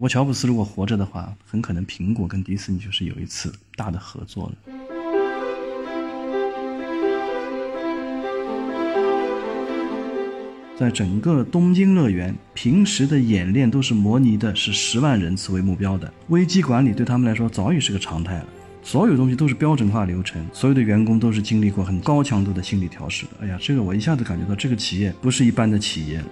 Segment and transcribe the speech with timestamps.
[0.00, 4.54] 我乔布斯如果活着的话，很可能苹果跟迪士尼就是有一次大的合作了。
[10.78, 16.14] 在整个东京乐园，平时的演练都是模拟的，是十万人次为目标的。
[16.28, 18.46] 危机管理对他们来说早已是个常态了，
[18.84, 23.32] 所有东西都是标准化流程，所有的员工都是经历过很高强度的心理调试的。
[23.40, 26.22] 哎呀，这个我一下子感觉到这个企业不是一般的企业。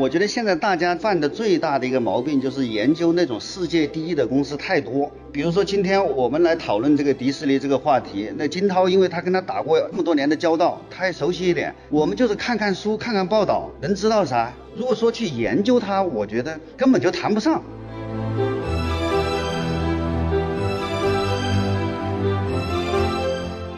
[0.00, 5.12] 我觉得现在大家犯的最大的一个毛病就是研究那种世界第一的公司太多。
[5.30, 11.74] 比如说今天我们来讨论这个迪士尼这个话题，那金涛因为他跟他打过这么多年的交道，他也熟悉一点。
[11.90, 14.50] 我们就是看看书、看看报道，能知道啥？
[14.74, 17.62] 如果说去研究它，我觉得根本就谈不上。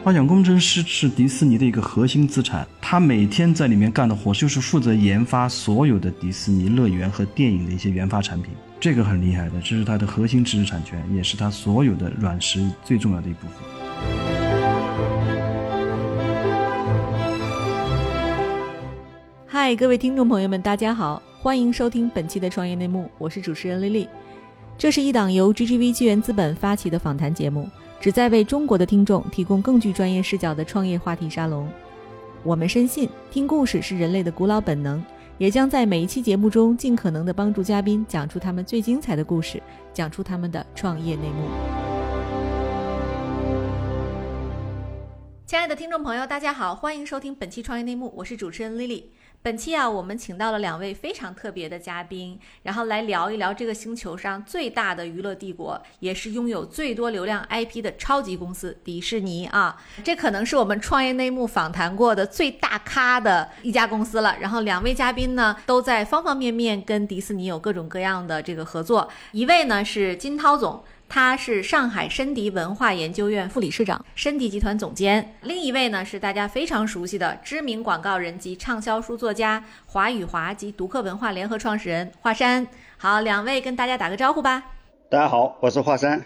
[0.04, 13.58] 画像工程师是迪士尼的一个核心资产，他每天在里面干的活就是负责研发所有的迪士尼乐园和电影的一些研发产品，这个很厉害的，这是他的核心知识产权，也是他所有的软实力最重要的一部分。
[19.46, 24.08] 嗨，各位听众朋友们，大家好，欢迎收听本期的创业内幕，我是主持人丽丽，
[24.76, 27.70] 这是一档由 GGV 纪元资本发起的访谈节目。
[28.02, 31.70] 旨在为中国的听众提供更具专业视角的创业话题沙龙。
[32.42, 35.00] 我们深信，听故事是人类的古老本能，
[35.38, 39.62] 也将在每一期节目中尽可能的帮助嘉宾讲出他们最精彩的故事，
[39.94, 41.48] 讲出他们的创业内幕。
[45.46, 49.04] 亲爱的听众朋友，大家好，欢迎收听本期创业内幕，我是主持人 Lily。
[49.44, 59.76] 本期啊，我们请到了两位非常特别的嘉宾，然后来聊一聊这个星球上最大的娱乐帝国，也是拥有最多流量 IP 的超级公司——迪士尼啊！
[60.04, 64.36] 这可能是我们创业内幕访谈过的最大咖的一家公司了。
[64.38, 69.10] 然后两位嘉宾呢，都在方方面面跟迪士尼有各种各样的这个合作。
[69.32, 70.84] 一位呢是金涛总。
[71.14, 75.34] 他是上海申迪文化研究院副理事长、申迪集团总监。
[75.42, 82.66] 另一位呢是大家非常熟悉的知名广告人及畅销书作家华宇华及读客文化联合创始人华山。
[82.96, 84.62] 好，两位跟大家打个招呼吧。
[85.10, 86.24] 大家好，我是华山。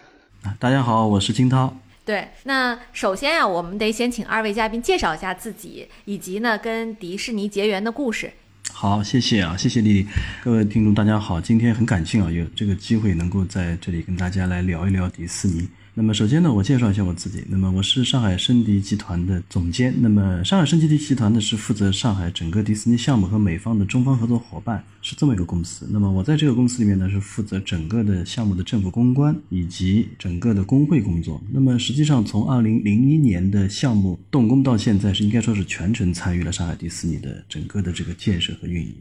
[0.57, 1.75] 大家好，我是金涛。
[2.05, 8.31] 对，那首先啊，我们得先请二位嘉宾介绍一下自己，以及呢跟迪士尼结缘的故事。
[8.73, 10.07] 好，谢谢啊，谢谢丽丽，
[10.43, 15.67] 各位听众大家好，今天很感谢啊，有这个机会能够在这里跟大家来聊一聊迪士尼。
[15.99, 17.43] 那么首先呢，我介绍一下我自己。
[17.49, 19.91] 那么我是上海申迪集团的总监。
[19.99, 25.87] 那么上海申迪集团呢是负责上海整个迪士尼项目和美方的中方合作伙伴，是这么一个公司。
[25.89, 31.41] 那么我在这个公司里面呢是负责整个的项目的政府公关以及整个的工会工作。
[31.51, 38.93] 那么实际上从二零零一年的项目动工到现在，是应该说是全程参与了上海迪士尼的整个的这个建设和运营。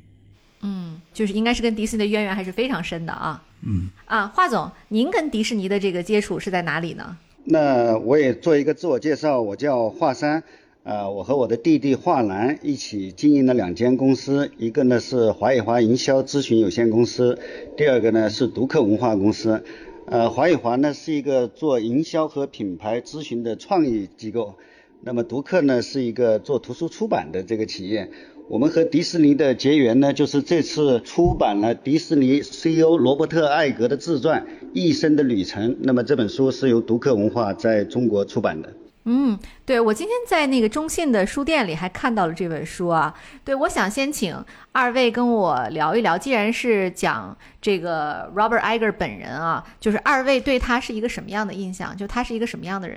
[1.16, 3.43] 嗯，就是应该是跟迪士尼的渊源还是非常深的啊。
[3.62, 7.16] 嗯啊，华总，您跟迪士尼的这个接触是在哪里呢？
[7.44, 10.43] 那我也做一个自我介绍，我叫华山，
[10.82, 17.38] 呃，我和我的弟弟华南一起经营了两间公司，一个呢是华宇华营销咨询有限公司，
[17.76, 19.65] 第二个呢是读客文化公司。
[20.06, 24.55] 呃，华宇华呢是一个做营销和品牌咨询的创意机构，
[25.00, 28.10] 那么读客呢是一个做图书出版的这个企业。
[28.48, 34.40] 我们和迪士尼的结缘呢，就是这次出版了迪士尼 CEO 罗伯特·艾格的自传
[34.72, 35.72] 《一生的旅程》。
[35.80, 38.72] 那么这本书是由读客文化在中国出版的。
[39.08, 43.12] 嗯，对，我今天在那个中信的书店里还看到了这本书啊。
[43.44, 44.36] 对，我想先请
[44.70, 51.96] 二位跟我聊一聊，既然是讲这个 Robert Iger 本人啊，就是二位对他是一个什么样的印象？
[51.96, 52.96] 就他是一个什么样的人？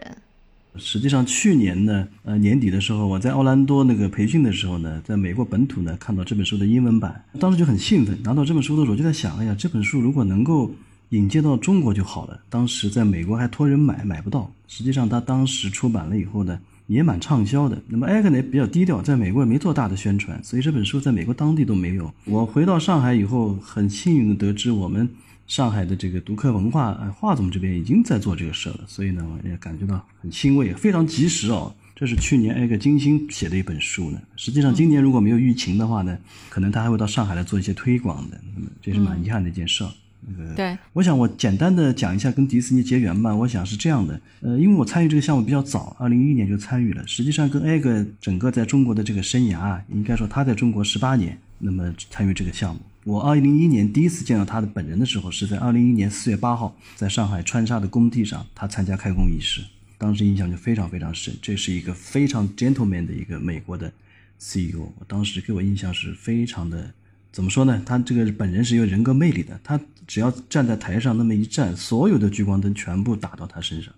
[0.76, 8.18] 实际上，去年呢，呃，年底的时候，我在奥兰多那个培训的时候呢，在美国本土呢，看到这本书的英文版，当时就很兴奋。
[8.24, 10.72] 拿到这本书的时候，就在想，哎呀，这本书如果能够
[11.10, 12.40] 引进到中国就好了。
[12.50, 14.50] 当时在美国还托人买，买不到。
[14.68, 17.82] 实际上，他当时出版了以后呢，也蛮畅销的。
[17.88, 22.14] 那么艾格呢比较低调，在美国也没做大的宣传，所以这本书在美国当地都没有。
[22.26, 25.10] 我回到上海以后，很幸运的得知我们。
[25.50, 31.74] 上海的这个读客文化，呃，华总这边已经在做这个事了，所以呢，我也感觉到很欣慰，非常及时哦。
[31.96, 34.22] 这是去年艾格精心写的一本书呢。
[34.38, 36.16] 实际上，今年如果没有疫情的话呢，
[36.50, 38.40] 可能他还会到上海来做一些推广的。
[38.56, 39.84] 那么，这是蛮遗憾的一件事。
[40.22, 43.36] 那个，对，我想我简单的讲一下跟迪士尼结缘吧。
[43.36, 47.04] 我想是这样的，呃，因为我参与这个项目比较早，二零一一年就参与了。
[47.08, 52.82] 实际上，跟艾格整个在中国的这个生涯啊，应该说他在中国十八年，那么参与这个项目。
[53.06, 59.62] 我二零一一年第一次见到他的本人的时候，是在二零一一年四月八号，在上海川沙的工地上，他参加开工仪式，
[59.98, 61.34] 当时印象就非常非常深。
[61.42, 63.92] 这是一个非常 gentleman 的一个美国的
[64.38, 66.94] CEO，我当时给我印象是非常的，
[67.32, 67.82] 怎么说呢？
[67.86, 73.94] 他这个本人是有人格魅力的，他只要站在台上那么一站，所有的聚光灯全部打到他身上，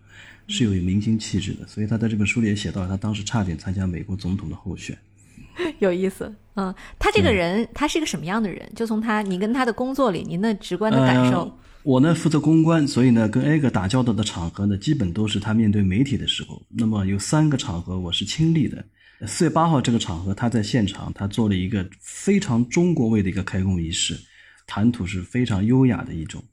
[0.47, 1.67] 是有明星气质的。
[1.67, 4.97] 所以他在这本书里也写到了，他当时差点参加美国总统的候选。
[5.79, 8.71] 有意思，嗯，他这个人，他是一个什么样的人？
[8.75, 11.51] 就从他，你跟他的工作里，您的直观的感受。
[11.83, 16.61] 我呢负责公关，所以呢跟艾格打交道的场合呢，基本都是他面对媒体的时候。
[16.69, 18.83] 那么有三个场合我是亲历的。
[19.27, 24.15] 四月八号这个场合，他在现场，他做了一个非常中国味的一个开工仪式，
[24.65, 26.43] 谈吐是非常优雅的一种。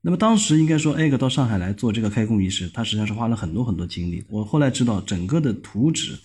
[0.00, 4.24] 那么当时应该说，艾格到上海来做这个开工仪式，他实际上是花了很多很多精力。
[4.30, 6.18] 我后来知道，整个的图纸，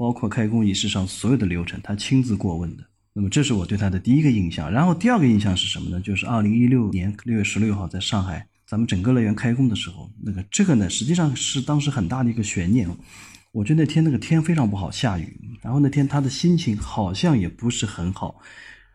[0.00, 2.82] 包括开工仪式上所有的流程，他亲自过问的。
[3.12, 6.00] 那么这是我对他的第一个印象，然后第二个印象是什么呢？
[6.00, 12.88] 就是二零一六年六月十六号在上海，咱们整个乐园开工的时候，那个这个呢，实际上是当时很大的一个悬念。
[13.52, 18.40] 我觉得那天那个天非常不好，下雨，然后那天他的心情好像也不是很好。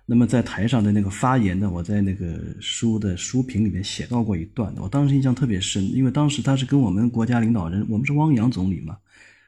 [0.08, 8.98] 那么在台上的那个发言呢，我在那个书的书评里面写到过一段，我当时印象特别深，因为当时他是跟我们国家领导人，我们是汪洋总理嘛。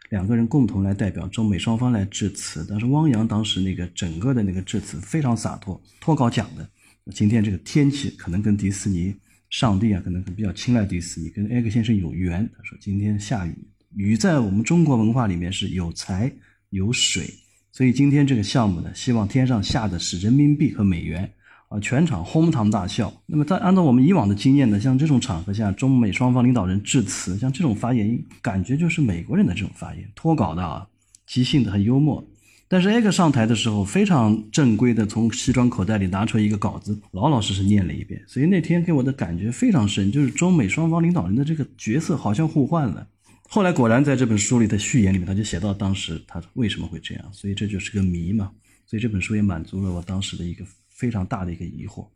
[0.10, 6.70] 两个人共同来代表中美双方来致辞，但是汪洋当时那个整个的那个致辞非常洒脱，脱稿讲的。
[7.14, 9.16] 今天这个天气可能跟迪士尼
[9.50, 12.50] 上帝啊，可能比较青睐迪士尼，跟艾格先生有缘。
[12.58, 13.56] 他说今天下雨，
[13.96, 16.32] 雨在我们中国文化里面是有财
[16.70, 17.34] 有水，
[17.72, 21.32] 所以今天这个项目呢，希望天上下的是人民币和美元。
[21.70, 23.14] 啊，全场哄堂大笑。
[23.26, 30.88] 那么，在按照我们以往的经验呢，像这种场合下，中美双方领导人致辞，像这种发言，感觉就是美国人的这种发言，脱稿的啊，
[31.26, 32.26] 即兴的，很幽默。
[32.70, 38.22] 但是艾克上台的时候，非常正规的从西装口袋里拿出一个稿子，老老实实念了一遍。
[38.28, 43.08] 所以那天给我的感觉非常深，就是中美双方领导人的这个角色好像互换了。
[43.50, 48.52] 后来果然在这本书里的序言里面，他就写到当时他为什么会这样，所以这就是个谜嘛。
[48.86, 50.66] 所以这本书也满足了我当时的一个。
[50.98, 52.08] 非常大的一个疑惑，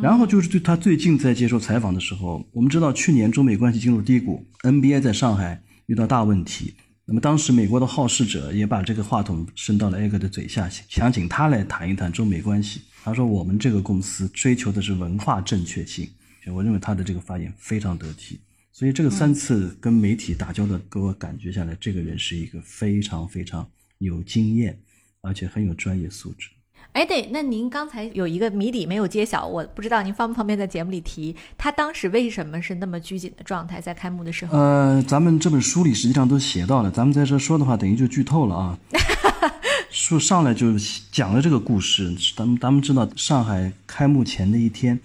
[0.00, 6.74] 然后就是对他最近在接受采访的时候，我们知道去年中美关系进入低谷，NBA 在上海遇到大问题，
[7.04, 12.82] 那么当时美国的好事者也把这个话筒伸到了艾格的嘴下，想请他来谈一谈中美关系。
[13.04, 16.08] 他说：“我们这个公司追求的是文化正确性。”
[16.54, 18.38] 我认为他的这个发言非常得体，
[18.70, 24.80] 所以这个三次跟媒体打交道，给我感觉下来，这个人是一个非常非常有经验，
[25.20, 26.48] 而且很有专业素质。
[26.92, 34.58] 哎，对，那您刚才有一个谜底没有揭晓，我不知道您方不方便在节目里提，他当时为什么是那么拘谨的状态，在开幕的时候？
[34.58, 38.78] 呃，咱们这本书里实际上都写到了，咱们在这说的话，等于就剧透了啊。
[39.90, 40.74] 书上来就
[41.10, 45.00] 讲了这个故事，咱们咱们知道，上海开幕前的一天，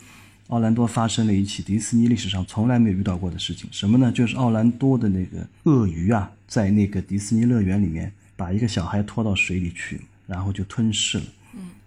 [0.50, 4.12] 奥兰多发生了一起迪士尼历史上从来没有遇到过的事情，什么呢？
[4.12, 11.24] 就是奥兰多的那个鳄鱼啊，在那个迪士尼乐园里面把一个小孩拖到水里去，然后就吞噬了。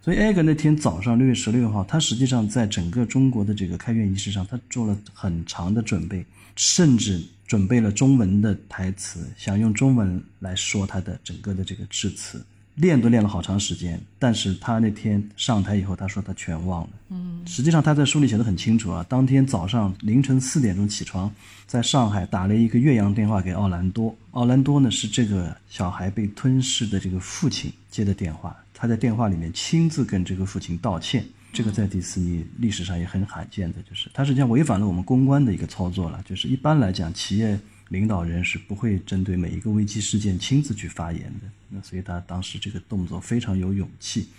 [0.02, 6.24] 所以艾格那天早上六月十六号，他实际上在整个中国的这个开院仪式上，他做了很长的准备，
[6.56, 12.42] 甚至准备了中文的台词，想用中文来说他的整个的这个致辞，
[12.76, 14.00] 练都练了好长时间。
[14.18, 16.90] 但是他那天上台以后，他说他全忘了。
[17.10, 21.30] 嗯，实际上他在书里写的很清楚啊，当天早上凌晨四点钟起床，
[21.66, 28.56] 在上海打了一个岳阳电话给奥兰多，奥兰多呢是这个小孩被吞噬的这个父亲接的电话。
[28.80, 31.22] 他在电话里面亲自跟这个父亲道歉，
[31.52, 36.24] 这个在迪士尼历史上也很罕见的，就是他实际上违反了我们公关的一个操作了。
[36.26, 41.46] 就是一般来讲，企业领导人是不会针对每一个危机事件亲自去发言的。
[41.68, 44.30] 那所以他当时这个动作非常有勇气。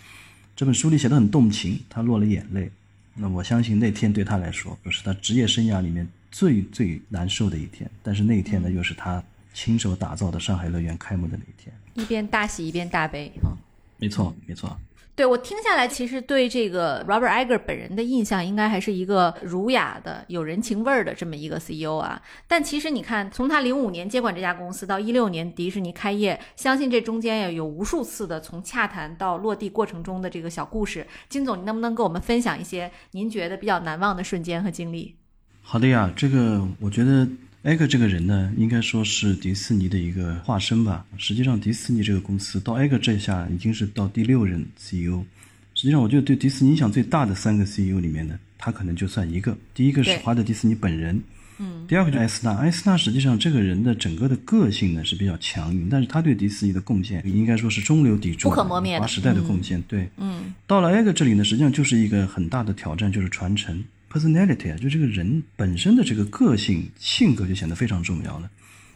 [0.56, 2.68] 这本书里写的很动情，他落了眼泪。
[3.14, 7.88] 那我相信那天对他来说，不是他职业生涯里面最最难受的一天。
[8.02, 9.22] 但是那一天呢，又是他
[9.54, 13.54] 亲手打造的上海乐园开幕的那一天，一边大喜一边大悲啊。
[14.02, 14.76] 没错，没错。
[15.14, 22.20] 对我听下来，其实对这个 Robert Iger 本人的印象，应该还是一个儒雅的、有人情味儿的这么一个 CEO 啊。
[22.48, 31.06] 但其实你看，从他零五年接管这家公司到一六年迪士尼开业，相信这中间也有无数次的从洽谈到落地过程中的这个小故事。
[31.28, 35.14] 金总，你能不能跟我们分享一些您觉得比较难忘的瞬间和经历？
[35.60, 37.28] 好的呀，这个我觉得。
[37.62, 41.06] 艾格这个人呢，应该说是迪士尼的一个化身吧。
[41.16, 45.24] 实际上，迪士尼这个公司到艾格这下已经是到第六任 CEO。
[45.72, 49.56] 实际上，我觉得对迪士尼影响最大的三个 CEO 里面呢，他可能就算一个。
[49.74, 51.22] 第一个是华特迪士尼本人，
[51.58, 51.86] 嗯。
[51.86, 52.52] 第二个就是艾斯纳。
[52.56, 59.80] 艾斯纳实际上这个人的整个的个性呢是比较强硬，但是他对迪士尼的贡献应该说是中流砥柱，不可磨灭划时代的贡献。
[59.82, 60.52] 对，嗯。
[60.66, 63.84] 到了艾格这里呢，实际上就是一个很大的挑战，就是传承。
[64.12, 68.50] Personality 啊，就这个人本身的这个个性性格就显得非常重要了。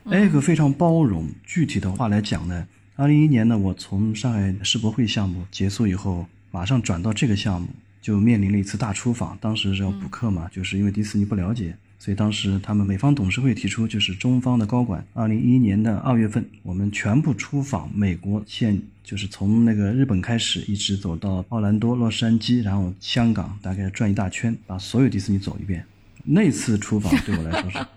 [0.04, 7.68] 艾格非常包容，具体的话来讲呢，二零一一年呢，我从上海世博会项目结束以后，马上转到这个项目，
[8.00, 9.36] 就面临了一次大出访。
[9.40, 25.84] 当时是要补课嘛，就是因为迪士尼不了解，所以当时他们美方董事会提出，就是中方的高管，二零一一年的二月份，我们全部出访美国，现就是从那个日本开始，一直走到奥兰多、洛杉矶，然后香港，大概转一大圈，把所有迪士尼走一遍。
[26.24, 27.78] 那次出访对我来说是。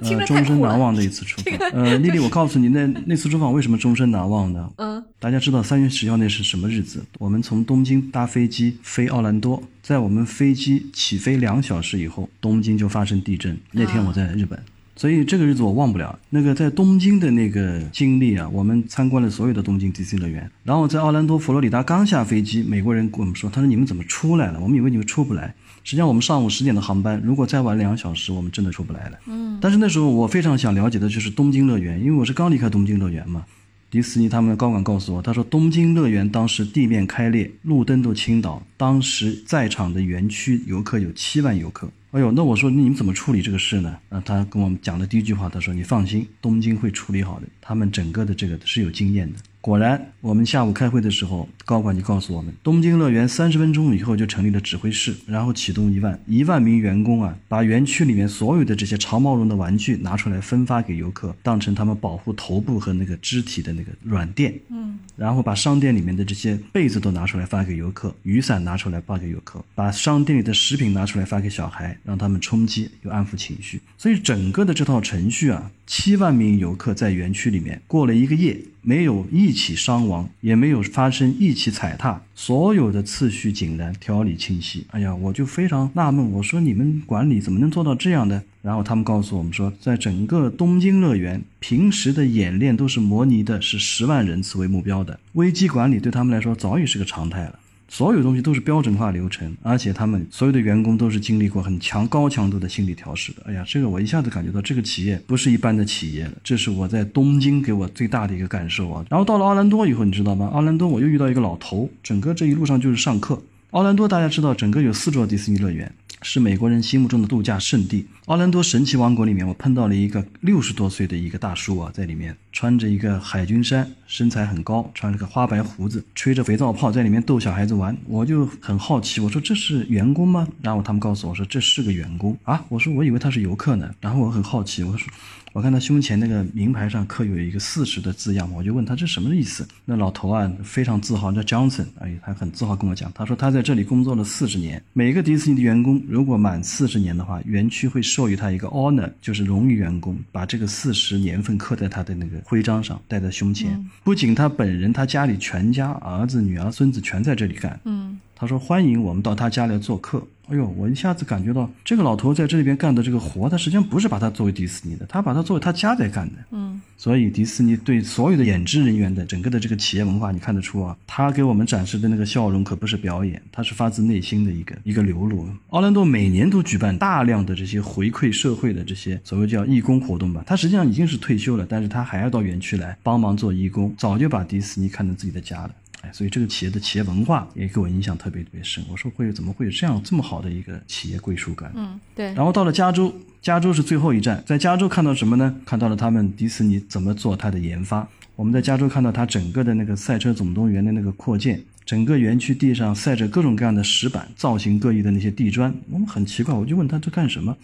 [0.00, 1.70] 呃，终身难忘的一次出访。
[1.70, 4.72] 呃，丽丽，我告诉你，那那次出访为什么终身难忘呢？
[4.76, 7.04] 嗯，大家知道三月十号那是什么日子？
[7.18, 13.56] 我们从东京搭飞机飞奥兰多，在我们飞机起飞两小时以后，东京就发生地震。
[13.70, 14.60] 那天我在日本，
[14.96, 16.18] 所以这个日子我忘不了。
[16.30, 20.50] 那个在东京的那个经历啊，我们参观了所有的东京迪士尼乐园。
[20.64, 24.58] 然后在奥兰多、佛罗里达刚下飞机，美国人跟我们说：“他说你们怎么出来了？
[24.58, 29.18] 我们以为你们出不来。”实际上，我们上午十点的航班，如果再晚两小时，我们真的出不来了。
[29.26, 33.44] 嗯，但是那时候我非常想了解的就是东京乐园，因为我是刚离开东京乐园嘛。
[33.88, 41.88] 迪士尼他们的高管告诉我，他说东京乐园当时地面开裂，路灯都倾倒，当时在场的园区游客有七万游客。
[42.10, 43.96] 哎呦，那我说你们怎么处理这个事呢？
[44.08, 49.38] 啊，他跟我们讲的第一句话，他说你放心，东京会处理好的，他们整个的这个是有经验的。
[49.66, 64.54] 果然，我们下午开会的时候，高管就告诉我们，东京乐园三十分钟以后就成立了指挥室，然后启动一万一万名员工啊，把园区里面所有的这些长毛绒的玩具拿出来分发给游客，当成他们保护头部和那个肢体的那个软垫。
[64.68, 73.80] 嗯，然后把商店里面的这些被子都拿出来发给游客，雨伞拿出来发给游客，把商店里的食品拿出来发给小孩，让他们充饥又安抚情绪。
[73.98, 78.58] 所以整个的这套程序啊，七万名游客在园区里面过了一个夜。
[78.88, 84.86] 没有一起伤亡，也没有发生一起踩踏，所有的次序井然，条理清晰。
[84.92, 88.40] 哎呀，我就非常纳闷，我说你们管理怎么能做到这样的？
[88.62, 97.58] 然后他们告诉我们说，在整个东京乐园，平时的演练都是模拟的，是十万人次为目标的，危机管理对他们来说早已是个常态了。
[97.88, 103.42] 所有东西都是标准化流程，而且他们所有的员工都是经历过很强高强度的心理调试的。
[103.46, 109.04] 哎呀，这个我一下子感觉到这个企业不是一般的企业了，这是我在东京给我最大的一个感受啊。
[109.08, 110.50] 然后到了奥兰多以后，你知道吗？
[110.52, 113.40] 奥兰多我又遇到一个老头，整个这一路上就是上课。
[113.70, 115.92] 奥兰多大家知道，整个有四座迪士尼乐园。
[116.22, 118.06] 是美国人心目中的度假胜地。
[118.26, 127.96] 奥兰多神奇王国里面，我碰到了一个六十多岁的一个大叔啊，在里面穿着一个海军衫，身材很高，穿着个花白胡子，吹着肥皂泡，在里面逗小孩子玩。
[128.06, 130.48] 我就很好奇，我说这是员工吗？
[130.62, 132.64] 然后他们告诉我说这是个员工啊。
[132.68, 133.94] 我说我以为他是游客呢。
[134.00, 135.08] 然后我很好奇，我说
[135.56, 139.66] 我看他胸前那个名牌上刻有一个四十的字样，我就问他这什么意思？
[139.86, 145.98] 那老头啊非常自豪，叫 Johnson，哎，他很自豪跟我讲，他说他在这里工作了四十年，每个迪士尼的员工。
[146.06, 153.82] 如果满四十年的话，园区会授予他一个 honor，就是荣誉员工，把这个四十年份刻在他的那个徽章上，戴在胸前。
[154.04, 157.80] 不仅他本人，他家里全家儿子、女儿、孙子全在这里干。
[157.84, 160.22] 嗯，他说欢迎我们到他家来做客。
[160.48, 166.34] 哎呦，我一下子感觉到这个老头在这里边干的这个活，他实际上不是把他作为迪士尼的，他把他作为他家在干的。
[166.52, 175.48] 嗯，所以迪士尼对所有的演职人员的整个的这个企业文化，你看得出啊，他给我们展示的那个笑容可不是表演，他是发自内心的一个一个流露。
[175.70, 185.70] 奥兰多每年都举办大量的这些回馈社会的这些所谓叫义工活动吧，他实际上已经是退休了，但是他还要到园区来帮忙做义工，早就把迪士尼看成自己的家了。
[186.12, 188.84] 所以这个企业的企业文化也给我印象特别特别深。
[188.90, 191.72] 我说会怎么会有这样这么好的一个企业归属感？
[191.74, 192.32] 嗯，对。
[192.34, 195.54] 然后到了加州，加州是最后一站，在加州看到什么呢？
[195.64, 198.08] 看到了他们迪士尼怎么做它的研发。
[198.34, 205.74] 我们在加州看到它整个的那个赛车总动员的那个扩建，整个园区地上晒着各种各样的石板，造型各异的那些地砖。
[205.90, 207.56] 我们很奇怪，我就问他这干什么？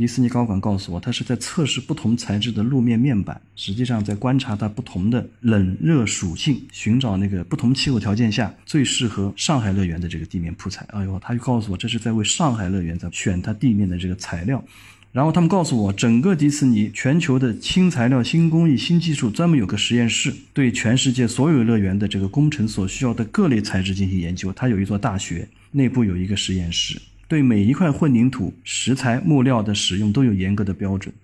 [0.00, 10.86] 迪士尼高管告诉我，他是在测试不同材质的路面面板，实际上在观察它不同的冷热属性，寻找那个不同气候条件下最适合上海乐园的这个地面铺材。
[10.88, 14.64] 哎呦，他就告诉我，这是在为上海乐园在选它地面的这个材料。
[15.12, 24.50] 然后他们告诉我，整个迪士尼全球的新材料、新工艺、新技术，专门有个实验室，对全世界所有乐园的这个工程所需要的各类材质进行研究。
[24.54, 26.98] 它有一座大学，内部有一个实验室。
[27.30, 31.14] 对每一块混凝土、石材、木料的使用都有严格的标准。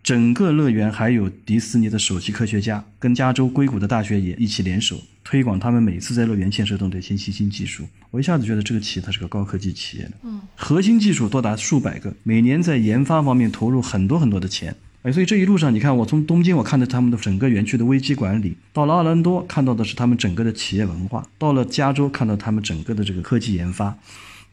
[0.00, 7.84] 整个乐园还有迪士尼的首席科学家跟加州硅谷的大学也一起联手推广他们每次在乐园建设中的新新新技术。
[8.12, 14.76] 我一下子觉得这个企业它是个高科技企业嗯，核心技术多达数百个，每年在研发方面投入很多很多的钱。
[15.02, 23.98] 哎，所以这一路上你看，我从东京我看到他们的整个园区的危机管理，到了奥兰多看到的是他们整个的企业文化，到了加州看到他们整个的这个科技研发。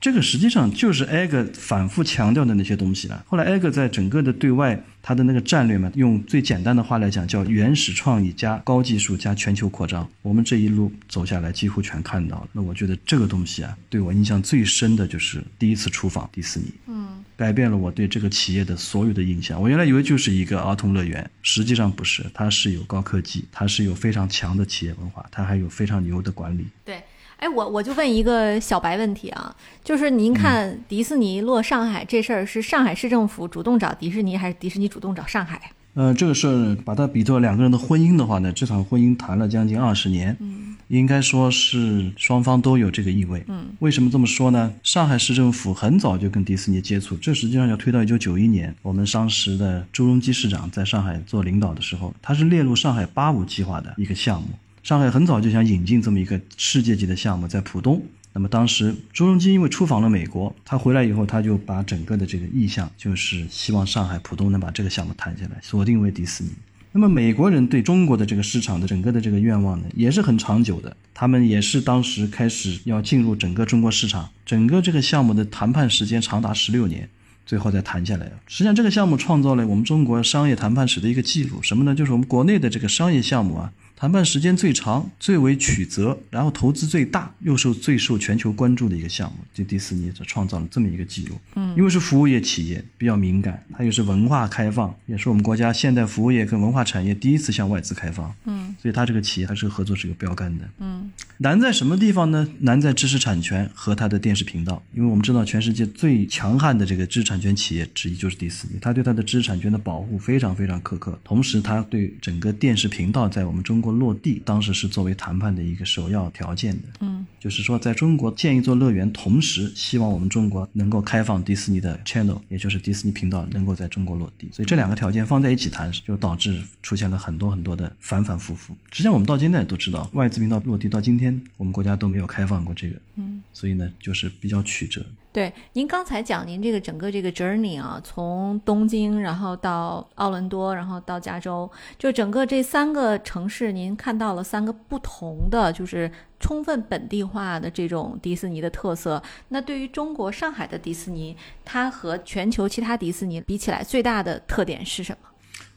[0.03, 3.23] 这个实际上就是艾格反复强调的那些东西了。
[3.25, 10.05] 后来艾格在整个的对外他的那个战略嘛，用最简单的话来讲，叫原始创意加高技术加全球扩张。
[10.21, 12.49] 我们这一路走下来，几乎全看到了。
[12.51, 19.61] 那我觉得这个东西啊，对我印象最深的就是第一次出访迪士尼，嗯，改变了我对这个企业的所有的印象。
[19.61, 26.67] 我原来以为就是一个儿童乐园，实际上不是，它是有高科技，它是有非常强的企业文化，它还有非常牛的管理。
[26.83, 27.01] 对。
[27.43, 35.59] 哎，我我就问一个小白问题啊，就是您看迪士尼落上海这事儿，是上海市政府主动找迪士尼，还是迪士尼主动找上海？
[35.95, 43.43] 呃，这个事儿把它比作两个人的婚姻的话呢，这场婚姻谈了将近二十年，嗯，应该说是双方都有这个意味。
[43.49, 44.73] 嗯，为什么这么说呢？
[44.81, 54.47] 上海市政府很早就跟迪士尼接触，这实际上要推到一九九一年，我们当时的朱镕基市长在上海做领导的时候，他是列入上海八五计划的一个项目。
[54.83, 58.03] 上海很早就想引进这么一个世界级的项目，在浦东。
[58.33, 66.49] 那么当时朱镕基因为出访了美国，他回来以后，他就把整个的这个意向，就是希望上海浦东能把这个项目谈下来，锁定为迪士尼。
[66.91, 70.97] 那么美国人对中国的这个市场的整个的这个愿望呢，也是很长久的。
[71.13, 77.07] 他们也是当时开始要进入整个中国市场，整个这个项目的谈判时间长达十六年，
[77.45, 78.29] 最后再谈下来。
[78.47, 81.95] 实际上，这个项目创造了我们中国商业谈判史的一个记录，什么呢？
[81.95, 83.71] 就是我们国内的这个商业项目啊。
[84.03, 91.39] 谈判时间最长、最为曲折，然后投资最大，又受最受全球关注的一个项目，就迪士尼创造了这么一个记录。
[91.55, 98.35] 嗯，因为是服务业企业，比较敏感，它又是文化开放，也是我们国家现代服务业跟文化产业第一次向外资开放。
[98.43, 100.69] 嗯，所以它这个企业还是合作是有标杆的。
[100.79, 102.47] 嗯，难在什么地方呢？
[102.59, 113.93] 难在知识产权和它的电视频道，因为我们知道全世界最强悍的这个知识产权企业之一就是迪士尼，它对它的知识产权的保护非常非常苛刻，同时它对整个电视频道在我们中国。
[113.93, 124.49] 落地当时是作为谈判的一个首要条件的，嗯，就是说在中国建一座乐园，同时希望我们中国能够开放迪士尼的 channel，也就是迪士尼频道能够在中国落地。
[124.51, 128.75] 所以这两个条件放在一起谈，就导致出现了很多很多的反反复复。
[128.91, 131.22] 实际上我们到现在都知道，外资频道落地到今天，
[131.57, 135.05] 我们国家都没有开放过这个，嗯，所以呢就是比较曲折。
[135.31, 149.21] 对，您刚才讲您这个整个这个 journey 啊，从东京，然后到奥伦多，然后到加州，就整个这三个城市，您看到了三个不同的，就是充分本地化的这种迪士尼的特色。
[149.47, 155.29] 那对于中国上海的迪士尼，它和全球其他迪士尼比起来，最大的特点是什么？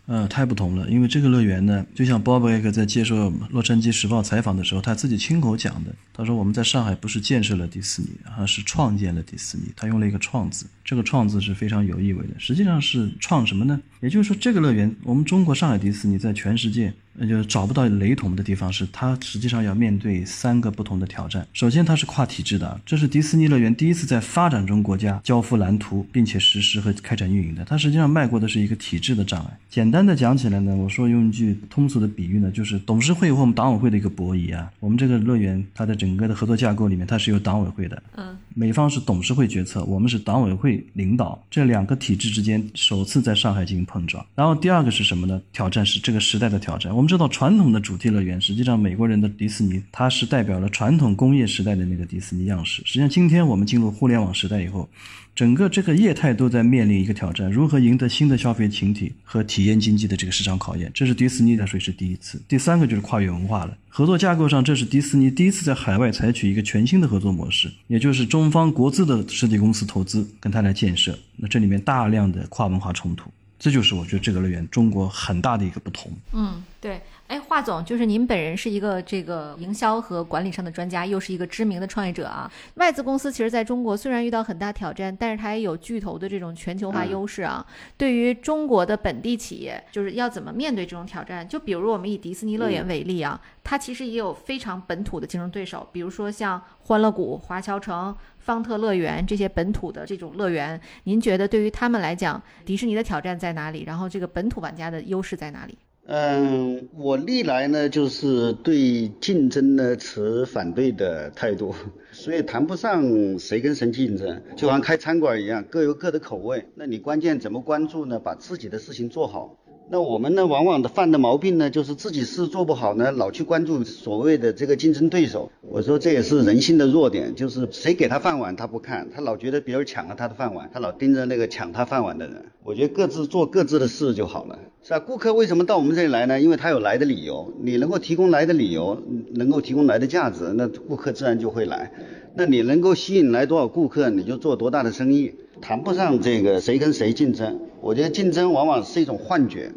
[0.07, 5.92] 呃，太不同了，因为这个乐园呢，就像 Bob e g 在接受《洛杉矶时报》采访的时候，他自己亲口讲的。
[6.12, 9.64] 他说：“我们在上海不是建设了迪士尼，而是创建了迪士尼。
[9.75, 12.35] 他用了一个‘创’字，这个‘创’字是非常有意味的。
[12.38, 13.81] 实际上是创什么呢？
[14.01, 21.47] 也就是说，这个乐园，我们中国上海迪士尼在全世界。”那就找不到雷同的地方，是它实际上要面对三个不同的挑战。
[21.53, 27.65] 首先，它是跨体制的，这是迪士尼乐园第一次在发展中国家交付蓝图，并且实施和开展运营的。
[27.65, 29.59] 它实际上迈过的是一个体制的障碍。
[29.71, 34.71] 简单的讲起来呢，我说用一句通俗的比喻呢，就是董事会和我们党委会的一个博弈啊。
[34.81, 44.25] 我们这个乐园，它的整个的合作架构里面，它是有党委会的，嗯，美方是董事会决策，我们是党委会领导，这两个体制之间首次在上海进行碰撞。
[44.35, 45.41] 然后第二个是什么呢？
[45.53, 46.95] 挑战是这个时代的挑战。
[46.95, 47.77] 我们们知道传统的。
[47.87, 52.83] 主题乐园，实际上美国人的迪士尼，它是代表了传统工业时代的那个迪士尼样式。
[52.85, 54.88] 实际上，今天我们进入互联网时代以后，
[55.37, 60.90] 整个这个业态都在面临一个挑战：如何赢得新的消费群体和体验经济的这个市场考验。
[60.92, 62.42] 这是迪士尼来说是第一次。
[62.49, 63.79] 第三个就是跨越文化了。
[63.88, 71.16] 合作架构上，这是迪士尼第一次在海外采取一个全新的合作模式，也就是中方国资的实体公司投资跟他来建设。
[71.37, 76.12] 那这里面大量的跨文化冲突，这就是我觉得这个乐园中国很大的一个不同。
[76.33, 77.01] 嗯，对。
[77.29, 82.51] 哎，华总，就是您本人是一个这个营销和管理上的专家，又是一个知名的创业者啊。
[82.75, 87.67] 外资公司其实在中国虽然遇到很大挑战，但是它也有巨头的这种全球化优势啊。
[87.97, 91.47] 对于中国的本地企业，就是要怎么面对这种挑战？
[91.49, 100.81] 就比如我们以迪士尼乐园为例啊，它其实也有非常本土的竞争对手，比如说像欢乐谷、华侨城、方特乐园这些本土的这种乐园。
[101.05, 103.83] 您觉得对于他们来讲，迪士尼的挑战在哪里？
[103.83, 105.77] 然后这个本土玩家的优势在哪里？
[106.09, 111.75] 嗯，我历来呢就是对竞争呢持反对的态度，
[112.12, 116.64] 所以谈不上谁跟谁竞争，就好像开餐馆一样，各有各的口味。
[116.77, 118.21] 那你关键怎么关注呢？
[118.21, 119.59] 把自己的事情做好。
[119.88, 125.53] 那我们呢，往往的犯的毛病呢，就是自己事做不好呢，老去关注所谓的这个竞争对手。
[125.61, 132.46] 我说这也是人性的弱点，就是谁给他饭碗他不看，他老觉得别人抢了他的饭碗，他老盯着那个抢他饭碗的人。
[132.64, 134.99] 我觉得各自做各自的事就好了，是吧？
[134.99, 136.40] 顾客为什么到我们这里来呢？
[136.40, 139.01] 因为他有来的理由，你能够提供来的理由，
[139.35, 141.92] 能够提供来的价值，那顾客自然就会来。
[142.35, 147.61] 那你能够吸引来多少顾客，你就做多大的生意，谈不上这个谁跟谁竞争。
[147.81, 149.73] 我觉得竞争往往是一种幻觉。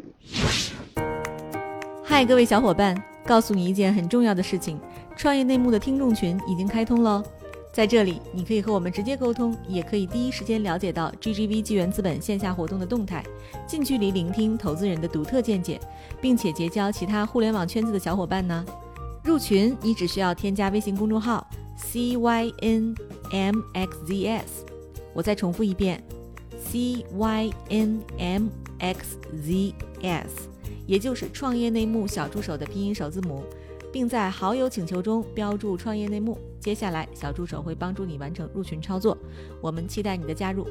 [2.02, 4.78] 嗨，各位小伙伴，告诉你一件很重要的事情：
[5.16, 7.22] 创业内幕的听众群已经开通喽。
[7.72, 13.22] 在这里，你可以和我们直接沟通，也可以第一时间了解到 GGV 纪元资本线下活动的动态，
[13.64, 15.80] 近距离聆听投资人的独特见解，
[16.20, 18.66] 并且结交其他互联网圈子的小伙伴呢。
[19.22, 21.46] 入群，你只需要添加微信公众号
[21.78, 22.50] CYNMXZS，
[25.20, 26.02] 我再重复一遍
[26.72, 27.50] ，CYNMXZS，
[30.86, 33.44] 也就是创业内幕小助手的拼音首字母。
[33.92, 36.38] 并在好友请求中标注“创业内幕”。
[36.58, 39.14] 接下来，小助手会帮助你完成入群操作。
[39.60, 40.66] 我们期待你的加入。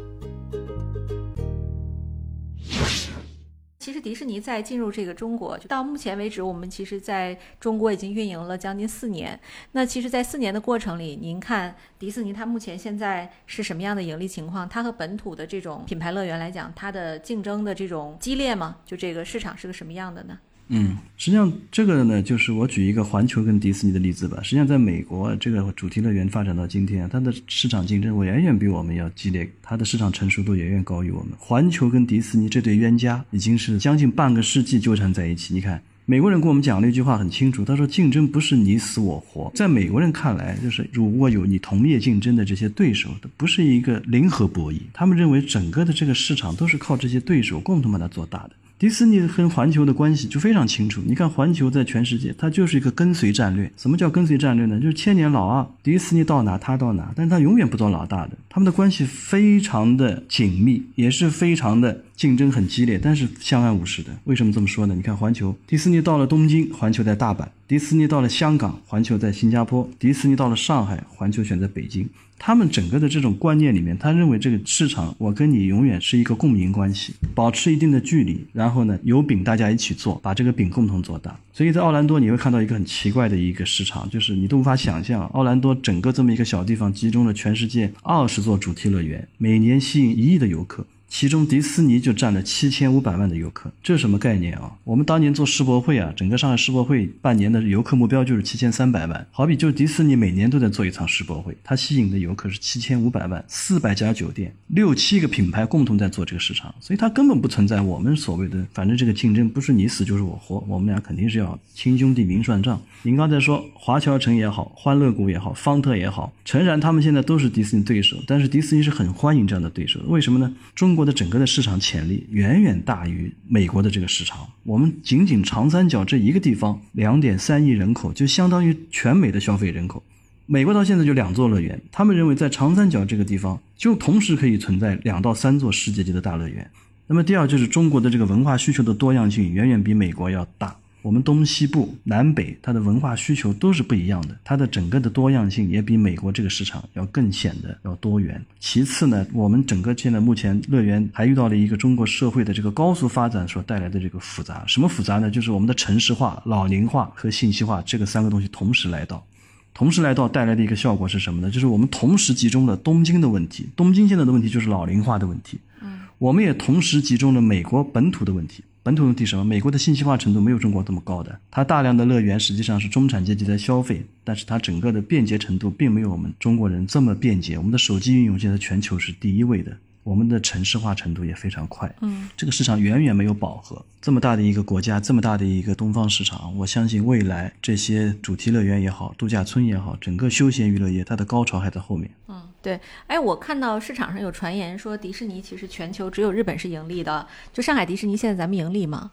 [3.80, 9.40] 其实，迪士尼在进入这个中国，就到目前为止，我们其实在中国已经运营了将近四年。
[9.72, 14.68] 那其实，在四年的过程里，您看迪士尼它目前现在是什么样的盈利情况？
[14.68, 18.80] 它和本土的这种品牌乐园来讲，它的竞争的这种激烈吗？
[18.86, 20.38] 就这个市场是个什么样的呢？
[20.72, 24.40] 嗯，实际上这个呢，就是我举一个环球跟迪士尼的例子吧。
[24.44, 31.34] 实际上，在美国，这个主题乐园发展到今天，它的市场竞争远远比我们要激烈，它的市场成熟度远远高于我们。
[31.40, 35.56] 环球跟迪士尼这对冤家已经是将近半个世纪纠缠在一起。
[35.56, 48.52] 你看，美国人跟我们讲了一句话很清楚，他说：“竞争不是你死我活。”在美国人看来，就是如果有你同业竞争的这些对手，不是一个零和博弈，他们认为整个的这个市场都是靠这些对手共同把它做大的。
[48.80, 51.02] 迪士尼跟环球的关系就非常清楚。
[51.06, 53.70] 你看，环球在全世界，它就是一个跟随战略。
[53.76, 54.80] 什么叫跟随战略呢？
[54.80, 58.38] 就是千年老二，迪士尼到哪它到哪，但是它永远不做老大的。
[58.48, 64.10] 他们的关系非常的紧密，也是非常的竞争很激烈，但是相安无事的。
[64.26, 64.94] 为什么这么说呢？
[64.94, 72.10] 你看，环球，迪士尼到了东京，环球在大阪；迪士尼到了香港，环球在新加坡；迪士尼到了上海，环球选择北京。
[72.38, 81.40] 他们整个的这种观念里面，他认为这个市场，我跟你永远是一个共赢关系，保持一定的距离，然后呢，有饼大家一起做，把这个饼共同做大。
[81.54, 90.86] 所以在奥兰多你会看到一个很奇怪的一个市场，就是你都无法想象，奥兰多整个这么一个小地方，集中了全世界二十座主题乐园，每年吸引一亿的游客。
[91.10, 94.72] 其中迪士尼就占了七千五百万的游客，这是什么概念啊？
[94.84, 99.28] 我们当年做世博会啊，整个上海世博会半年的游客目标就是七千三百万。
[99.32, 112.80] 好比就是迪士尼每年都在做一场世博会，它吸引的游客是七千五百万，四百家酒店，六七个品牌共同在做这个市场，所以它根本不存在我们所谓的，反正这个竞争不是你死就是我活，我们俩肯定是要亲兄弟明算账。
[113.02, 120.54] 您刚才说华侨城也好，欢乐谷也好，方特也好，诚然他们现在都是迪士尼对手，但是迪士尼是很欢迎这样的对手，为什么呢？
[120.76, 120.99] 中。
[121.00, 124.46] 中国的整个的市场潜力远远大于美国的这个市场。
[124.64, 130.04] 我们仅仅长三角这一个地方，两点三亿人口就相当于全美的消费人口。
[130.46, 136.70] 美国到现在就两座乐园，他们认为在长三角这个地方就同时可以存在两到三座世界级的大乐园。
[137.08, 140.76] 那么第二就是中国的这个文化需求的多样性远远比美国要大。
[141.02, 148.44] 我们东西部、南北，它的文化需求都是不一样的，它的整个的多样性也比美国这个市场要更显得要多元。
[148.60, 154.64] 其次呢，我们整个现在目前乐园还遇到了一个中国社会的这个高速发展所带来的这个复杂。
[154.68, 155.32] 什么复杂呢？
[155.32, 159.26] 就是我们的城市化、老龄化和信息化这个三个东西同时来到，
[159.74, 161.50] 同时来到带来的一个效果是什么呢？
[161.50, 165.58] 就是我们同时集中了东京的问题，东京现在的问题就是老龄化的问题。
[165.82, 168.62] 嗯，我们也同时集中了美国本土的问题。
[168.82, 169.44] 本土问题什么？
[169.44, 177.58] 美国的信息化程度没有中国这么高的，它大量的乐园实际上是中产阶级在消费，但是它整个的便捷程度并没有我们中国人这么便捷。
[177.58, 179.78] 我们的手机应用现在全球是第一位的。
[180.04, 183.86] 我们的城市化程度也非常快，嗯，这个市场远远没有饱和。
[184.02, 192.10] 这么大的一个国家，这么大的一个东方市场，我相信未来这些主题乐园也好，度假村也好，整个休闲娱乐业，它的高潮还在后面。
[192.28, 192.80] 嗯，对。
[193.08, 199.12] 哎，我看到市场上有传言说，迪士尼其实全球只有日本是盈利的，就上海迪士尼现在咱们盈利吗？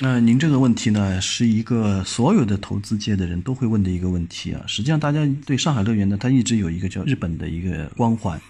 [0.00, 4.62] 那您这个问题呢，是一个所有的投资界的人都会问的一个问题啊。
[4.66, 8.40] 实际上，大家对上海乐园呢，它一直有一个叫日本的一个光环。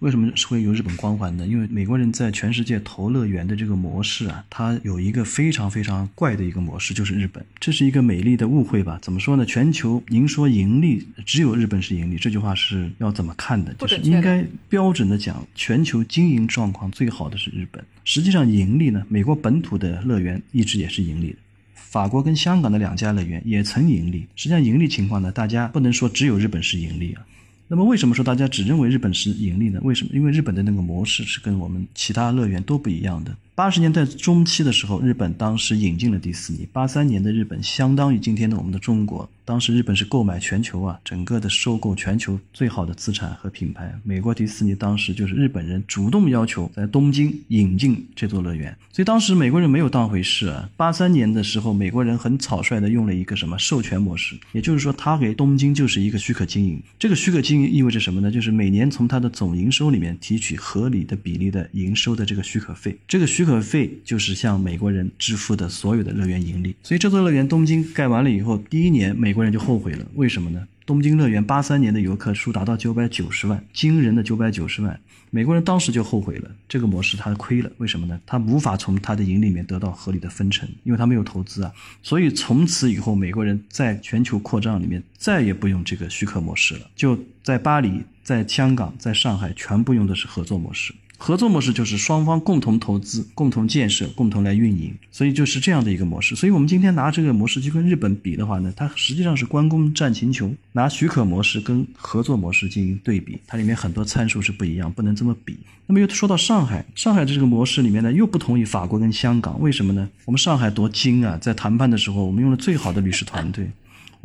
[0.00, 1.46] 为什么是会有日本光环呢？
[1.46, 7.44] 因为美国人在全世界投乐园的这个模式啊，它有一个非常非常怪的一个模式，就是日本。
[7.58, 8.98] 这是一个美丽的误会吧？
[9.00, 9.46] 怎么说呢？
[9.46, 13.72] 全球您说盈利只有日本是盈利，这句话是要怎么看的？
[13.74, 17.82] 就是应该标准的讲，全球经营状况最好的是日本。
[18.04, 21.36] 实际上盈利呢，美国本土的乐园一直也是盈利的，
[21.74, 24.26] 法国跟香港的两家乐园也曾盈利。
[24.36, 27.24] 实际上盈利情况呢，大家不能说只有日本是盈利啊。
[27.68, 29.80] 那么为什么说大家只认为日本是盈利呢？
[29.82, 30.10] 为什么？
[30.14, 33.36] 因为日本的那个模式是跟我们其他乐园都不一样的。
[33.56, 36.68] 八十年代中期的时候，日本当时引进了迪士尼。
[36.74, 39.26] 八三年的日本相当于今天的我们的中国。
[39.46, 43.98] 当时日本是购买全球啊，整个的收购全球最好的资产和品牌。
[44.02, 50.68] 美国迪士尼当时就是日本人主动要求在东京引进这座乐园，所以当时美国人没有当回事啊。
[50.76, 56.82] 八三年的时候，美国人很草率的用了一个什么授权模式，也就是说，他给东京就是一个许可经营。
[56.98, 58.30] 这个许可经营意味着什么呢？
[58.30, 66.76] 就是每年从它的总营收里面提取合理的比例的营收的这个许可费，这个许可费就是向美国人支付的所有的乐园盈利。
[66.82, 70.66] 所以这座乐园东京盖完了以后，第一年美国人就后悔了，为什么呢？
[70.84, 75.00] 东京乐园八三年的游客数达到九百九十万，惊人的九百九十万。
[75.30, 78.20] 美国人当时就后悔了，这个模式他亏了，为什么呢？
[78.24, 81.72] 他无法从他的盈利里面得到合理的分成，因为他没有投资啊。
[82.04, 90.94] 所以从此以后，美国人在全球扩张里面再也不用这个许可模式了，就在巴黎、在香港、在上海全部用的是合作模式。
[91.18, 96.36] 合作模式就是双方共同投资、共同建设、共同来运营，所以就是这样的一个模式。
[96.36, 105.56] 所以我们今天拿这个模式去跟日本比的话呢，它实际上是关公战秦琼，拿许可模式跟合作模式进行对比，它里面很多参数是不一样，不能这么比。
[105.86, 110.08] 那么又说到上海，上海的这个模式里面呢，又不同于法国跟香港，为什么呢？
[110.26, 113.70] 我们上海多精啊，在谈判的时候，我们用了最好的律师团队。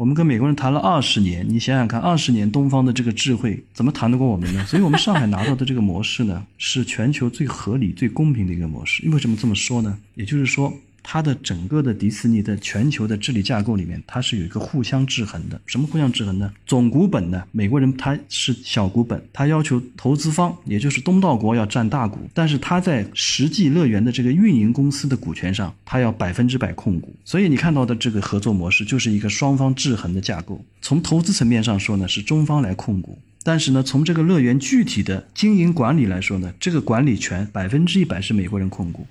[0.01, 4.65] 我们跟美国人谈了二十年，你想想看，二十年东方的这个智慧怎么谈得过我们呢？
[4.65, 9.07] 所以，我们上海拿到的这个模式呢，是全球最合理、最公平的一个模式。
[9.11, 9.95] 为什么这么说呢？
[10.15, 10.73] 也就是说。
[11.03, 15.59] 它的整个的迪士尼的全球的治理架构里面，它是有一个互相制衡的。
[15.65, 16.53] 什么互相制衡呢？
[16.65, 17.43] 总股本呢？
[17.51, 27.13] 美国人他是小股本，他要求投资方，也就是东道国要占大股，但是他在实际乐园的这个运营公司的股权上，他要百分之百控股。
[27.25, 30.63] 所以你看到的这个合作模式，就是一个双方制衡的架构。
[30.81, 39.05] 从投资层面上说呢，是中方来控股，但是呢，从这个乐园具体的经营管理来说呢，这个管理权百分之一百是美国人控股。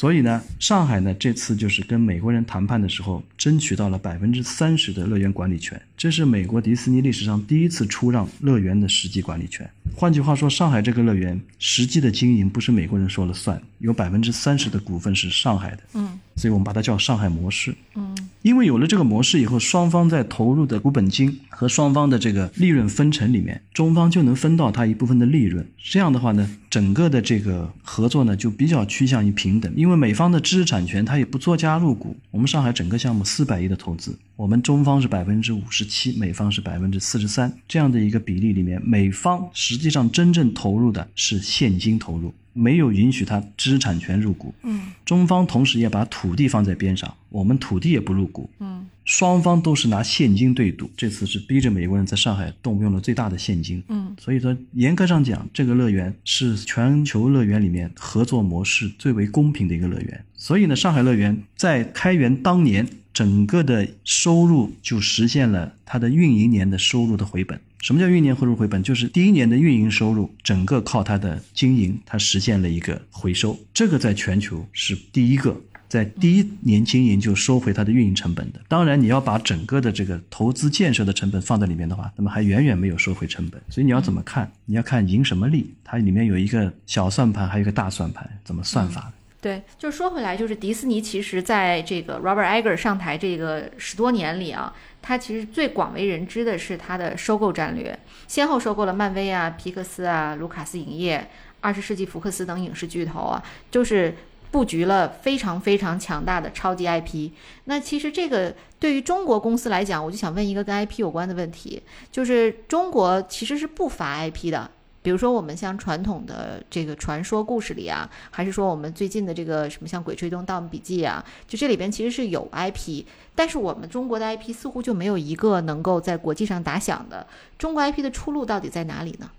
[0.00, 9.68] 所以呢，上海呢这次就是跟美国人谈判的时候，争取到了百分之三十的乐园管理权，这是美国迪士尼历史上第一次出让乐园的实际管理权。
[9.94, 15.82] 换句话说，上海这个乐园实际的经营不是美国人说了算，有百分之三十的股份是上海的。
[15.92, 17.74] 嗯，所以我们把它叫上海模式。
[17.96, 25.68] 嗯，因为有了这个模式以后，双方在投入的股本金和双方的这个利润分成里面，中方就能分到它一部分的利润。
[25.76, 29.70] 这样的话呢，整个的这个合作呢就比较趋向于平等。
[29.76, 44.54] 因为美方的知识产权它也不做加入股，我们上海整个项目四百亿的投资，我们中方是百分之五十七，美方是百分之四十三，这样的一个比例里面，美方实际上真正投入的是现金投入，没有允许他知识产权入股。
[44.62, 48.48] 嗯，中方同时也把土地放在边上，我们土地也不入股。
[48.60, 48.69] 嗯，
[49.10, 53.82] 双方都是拿现金对赌，这次是逼着美国人在上海动用了最大的现金。
[53.88, 60.24] 嗯，所以说严格上讲，这个乐园是全球乐园里面合作模式最为公平的一个乐园。
[60.36, 67.60] 所以呢，上海乐园在开园当年，整个的收入就实现了它的运营年的收入的回本。
[67.80, 68.80] 什么叫运营年收入回本？
[68.80, 73.58] 就是第一年的运营收入，整个靠它的经营，它实现了一个回收。
[73.74, 75.60] 这个在全球是第一个。
[75.90, 83.60] 在第一年经营就收回它的运营成本的，当然你要把整个的这个投资建设的成本放在里面的话，那么还远远没有收回成本。
[83.68, 84.48] 所以你要怎么看？
[84.66, 89.10] 你要看赢什么利，它里面有一个小算盘，还有一个大算盘，怎么算法？
[89.40, 94.72] 对，就说回来，就是迪士尼其实在这个 Robert Iger 上台这个十多年里啊，
[95.02, 97.98] 它其实最广为人知的是它的收购战略，
[98.28, 101.28] 先后收购了漫威啊、皮克斯啊、卢卡斯影业、
[101.60, 104.14] 二十世纪福克斯等影视巨头啊，就是。
[104.50, 107.30] 布局了非常非常强大的超级 IP。
[107.64, 114.70] 那其实这个对于中国公司来讲，我就想问一个跟 IP 有关的问题，就是中国其实是不乏 IP 的。
[115.02, 127.26] 比如说我们像传统的这个传说故事里啊，还是说我们最近的这个什么像《鬼吹灯》《盗墓笔记》啊，就这里边其实是有 IP，但是我们中国的 IP 似乎就没有一个能够在国际上打响的。
[127.58, 129.30] 中国 IP 的出路到底在哪里呢？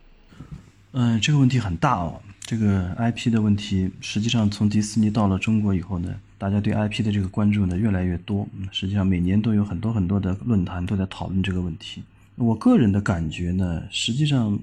[0.93, 2.21] 嗯，这个问题很大哦。
[2.41, 8.45] 这个 IP 的问题，实际上从迪士尼到了中国以后呢，大家对 IP 的这个关注呢越来越多。
[8.71, 12.04] 实际上每年都有很多很多的论坛都在讨论这个问题。
[12.36, 14.60] 我个人的感觉呢，实际上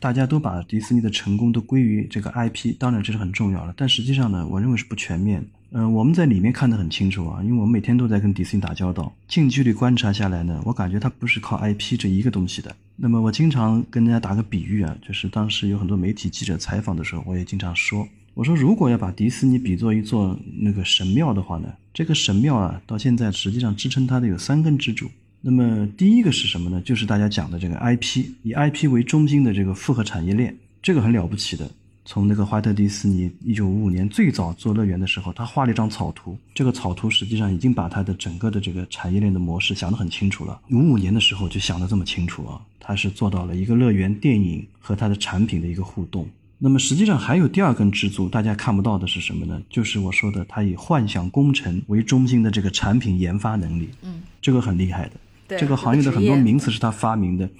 [0.00, 5.44] 大家都把迪士尼的成功都归于这个 IP，当然这是很重要的，但实际上呢，我认为是不全面。
[5.72, 12.74] 嗯，我们在里面看得很清楚啊，因为我们每天都在跟迪士尼打交道，近距离观察下来呢，我感觉它不是靠 IP 这一个东西的。
[13.00, 25.08] 那么我经常跟大家打个比喻啊，就是当时有很多媒体记者采访的时候，我也经常说，我说如果要把迪士尼比作一座那个神庙的话呢，这个神庙啊，到现在实际上支撑它的有三根支柱。
[25.40, 26.80] 那么第一个是什么呢？
[26.80, 31.70] 就是大家讲的这个 IP，以 IP 为中心的这个复合产业链，这个很了不起的。
[32.10, 40.58] 从那个怀特迪斯尼一九五五年最早做乐园的时候，他画了一张草图，这个草图实际上已经把他的整个的这个产业链的模式想得很清楚了。
[40.70, 46.26] 五五年的时候就想得这么清楚啊，他是做到了一个乐园电影和他的产品的一个互动。
[46.56, 49.60] 那么实际上还有第二根支柱，大家看不到的是什么呢？
[49.68, 53.90] 就是我说的，他以幻想工程为中心的这个产品研发能力。
[54.00, 55.12] 嗯，这个很厉害的。
[55.46, 57.50] 对这个行业的很多名词是他发明的。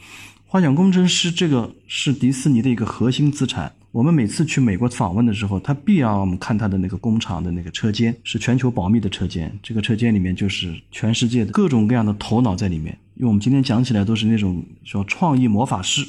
[0.46, 3.74] 幻想工程师这个是迪士尼的一个核心资产。
[3.90, 9.50] 我们每次去美国访问的时候，他必让我们看他的那个工厂的那个车间，是全球保密的车间。
[9.62, 12.96] 这个车间里面就是全世界的各种各样的头脑在里面。
[13.14, 16.06] 因为我们今天讲起来都是那种说创意魔法师。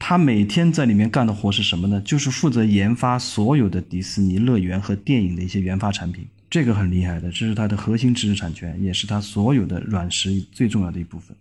[0.00, 2.00] 他每天在里面干的活是什么呢？
[2.00, 11.36] 就是负责研发所有的迪士尼乐园和电影的一些研发产品，这个很厉害的，这是他的核心知识产权，也是他所有的软实力最重要的一部分。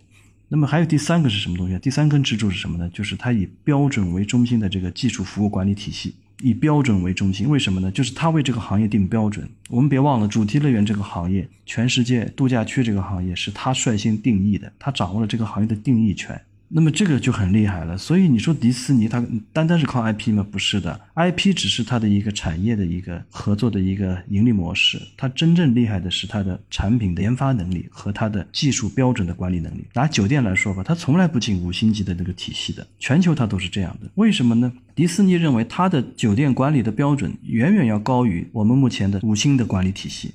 [0.54, 1.80] 那么还有第三个是什么东西？
[1.80, 2.90] 第三根支柱是什么呢？
[2.90, 7.48] 就是它以标准为中心的这个技术服务管理体系，以标准为中心。
[7.50, 7.90] 为什么呢？
[7.90, 9.50] 就是它为这个行业定标准。
[9.70, 16.42] 我们别忘了，主题乐园这个行业，全世界度假区这个行业是他率先定义的，他掌握了这个行业的定义权。
[16.74, 20.42] 那么这个就很厉害了，所以你说迪士尼它单单是靠 IP 吗？
[20.50, 29.86] 不是的，IP 只是它的一个产业的一个合作的一个盈利模式，它真正厉害的是它的产品的研发能力和它的技术标准的管理能力。
[29.94, 34.10] 拿酒店来说吧，它从来不进五星级的那个体系的，全球它都是这样的。
[34.16, 34.72] 为什么呢？
[34.96, 40.34] 迪士尼认为它的酒店管理的标准远远要高于我们目前的五星的管理体系。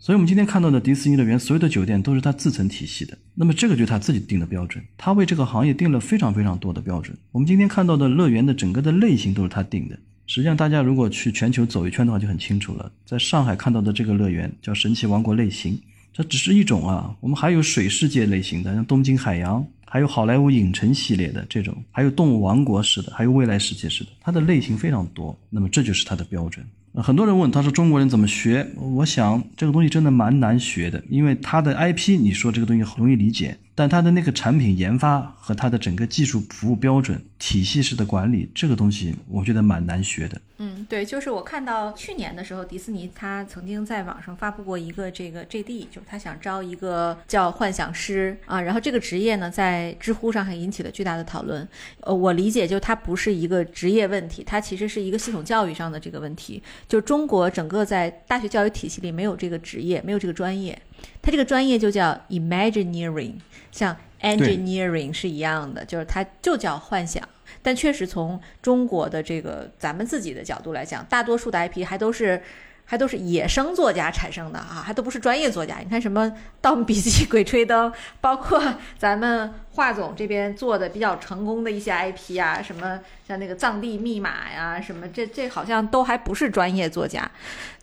[0.00, 3.18] 所以，我们今天看到的迪士尼乐园，所有的酒店都是它自成体系的。
[3.40, 7.16] 那么，这个就是他自己定的标准，他为这个行业定了非常非常多的标准。
[7.30, 9.96] 我们今天看到的乐园的整个的类型都是他定的。
[10.26, 12.90] 实际上，大家如果去全球走一圈的话，就很清楚了。
[13.06, 15.80] 在上海看到的这个乐园叫神奇王国类型，
[16.12, 17.14] 这只是一种啊。
[17.20, 25.38] 我们还有水世界类型的，像东京海洋，还有好莱坞影城系列的这种，还有动物王国式的，还有未来世界式的，它的类型非常多。
[25.48, 26.66] 那么，这就是它的标准。
[26.94, 28.66] 很多人问他说：“中国人怎么学？”
[28.98, 33.56] 我想这个东西真的蛮难学的，因为他的 IP，你说这个东西很容易理解。
[33.78, 40.40] 但它的那个产品研发和它的整个技术服务标准体系式的管理，这个东西我觉得蛮难学的。
[40.56, 51.66] 嗯，对，就是我看到去年的时候，迪士尼他曾经在网上发布过一个这个 JD，就是他想招一个叫幻想师啊，然后这个职业呢在知乎上还引起了巨大的讨论。
[52.00, 56.60] 呃，我理解就它不是一个职业问题，它其实是一个系统教育上的这个问题。
[56.88, 60.76] 就中国整个在大学教育体系里没有这个职业，没有这个专业，
[61.20, 63.34] 它这个专业就叫 Imagineering。
[63.70, 67.22] 像 engineering 是一样的，就是它就叫幻想，
[67.62, 72.42] 但确实从中国的这个咱们自己的角度来讲，大多数的 IP 还都是
[72.90, 75.76] 还都是野生作家产生的啊，还都不是专业作家。
[75.80, 76.24] 你看什么
[76.58, 78.58] 《盗墓笔记》《鬼吹灯》，包括
[78.96, 87.30] 咱们华总这边做的比较成功的一些 IP 啊，什么像那个《藏地密码》呀，什么这这好像都还不是专业作家。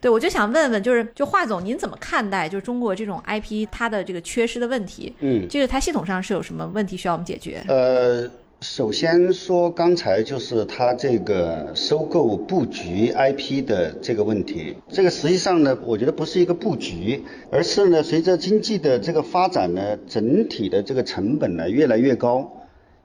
[0.01, 5.15] 对，我就想问问，就是就华总，您怎么看待就是中国这种 IP 它的这个缺失的问题？
[5.19, 7.63] 嗯，这个它系统上是有什么问题需要我们解决？
[7.67, 8.27] 呃，
[8.61, 22.51] 首先说刚才就是它这个收购布局 IP 的这个问题，这个实际上呢，我觉得不是一个布局，而是呢，随着经济的这个发展呢，整体的这个成本呢越来越高。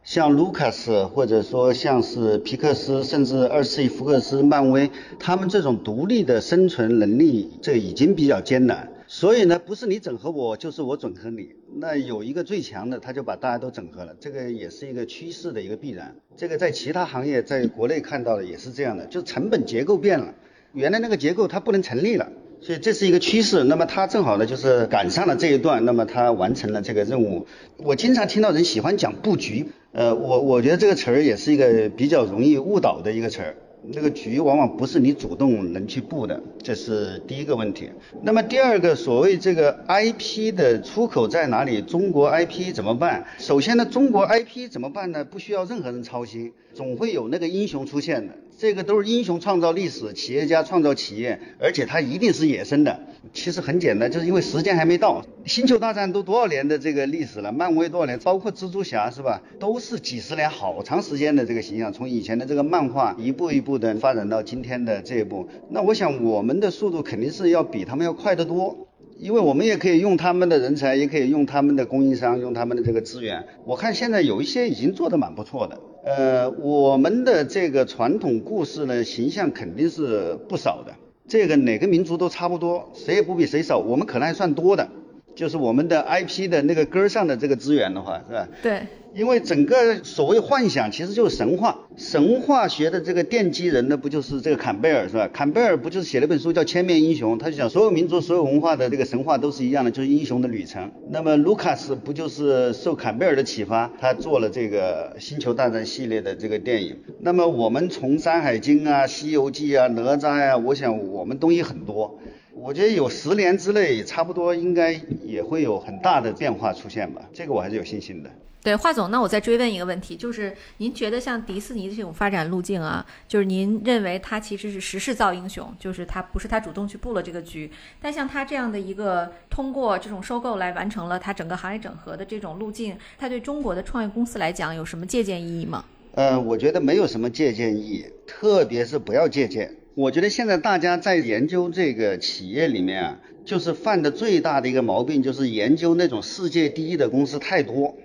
[0.03, 8.89] 像卢卡斯，或者说像是皮克斯，甚至二次福克斯、漫威，他们这种独立的生存能力，这已经比较艰难。
[9.13, 11.49] 所以呢，不是你整合我，就是我整合你。
[11.81, 16.15] 那有一个最强的，他就把大家都整合了，这个也是一个趋势的一个必然。
[16.37, 20.37] 这个在其他行业，在国内看到的也是这样的，就成本结构变了，
[20.73, 22.31] 原来那个结构它不能成立了。
[22.61, 27.49] 所以这是一个趋势，那么他正好呢，就是赶上了这一段，那么他完成了这个任务。
[27.79, 33.57] 我经常听到人喜欢讲布局，呃，我我觉得这个词儿也是一个比较容易误导的一个词儿。
[33.83, 37.91] 那个局往往不是你主动能去布的，这是第一个问题。
[38.23, 41.81] 那么第二个，所谓这个 IP 的出口在哪里？
[41.83, 43.25] 中国 IP 怎么办？
[43.39, 45.25] 首先呢，中国 IP 怎么办呢？
[45.25, 48.35] 不需要任何人操心，总会有那个英雄出现的。
[48.61, 53.01] 这个都是英雄创造历史，企业家创造企业，而且它一定是野生的。
[53.33, 55.25] 其实很简单，就是因为时间还没到。
[55.47, 59.41] 星球大战都多少年的这个历史了，漫威多少年，包括蜘蛛侠是吧？
[59.59, 65.49] 都是几十年好长时间的这个形象，从以前的这个漫画一步一步的发展到今天的这一步。
[65.71, 73.47] 那我想我们的速度肯定是要比他们要快得多，因为我们也可以用他们的人才，也可以用他们的供应商，用他们的这个资源。
[73.65, 75.81] 我看现在有一些已经做得蛮不错的。
[76.03, 80.95] 呃，我们的这个传统故事呢，形象肯定是不少的。
[81.29, 83.79] 这个哪个民族都差不多，谁也不比谁少。
[83.79, 84.89] 我们可能还算多的，
[85.35, 88.49] 就是我们的 IP 的那个根儿上的这个资源的话，是吧？
[88.63, 88.81] 对。
[89.13, 95.29] 因为整个所谓幻想其实就是神话，神话学的这个奠基人呢，不就是这个坎贝尔是吧？
[95.33, 100.93] 坎贝尔不就是写了本书叫《千面英雄》，他就讲所有民族、所有文化的这个神话都是一样的，就是英雄的旅程。
[101.11, 106.97] 那么卢卡斯不就是受坎贝尔的启发，他做了这个星球大战系列的这个电影。
[107.19, 112.17] 那么我们从《山海经》啊、《西游记》啊、哪吒呀，我想我们东西很多。
[112.63, 114.93] 我觉得有十年之内，差不多应该
[115.25, 118.31] 也会有很大的变化出现吧，这个我还是有信心的。
[118.63, 135.83] 对，华总，那我再追问一个问题，就是您觉得像迪士尼的这种发展路径啊，就是您认为它其实是时势造英雄，就是它不是它主动去布了这个局，但像它这样的一个通过这种收购来完成了它整个行业整合的这种路径，它对中国的创业公司来讲有什么借鉴意义吗？
[136.13, 139.75] 呃，我觉得没有什么借鉴意义，特别是不要借鉴。
[139.95, 147.97] 我觉得现在大家在研究这个企业里面啊，就是犯的最大的一个毛病，就是研究那种世界第一的公司太多。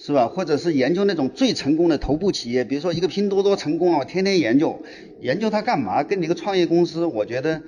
[0.00, 0.28] 是吧？
[0.28, 4.80] 或者是研究那种最成功的头部企业，比如说一个拼多多成功了，我天天研究，
[5.20, 6.04] 研究它干嘛？
[6.04, 7.62] 跟你一个创业公司，我觉得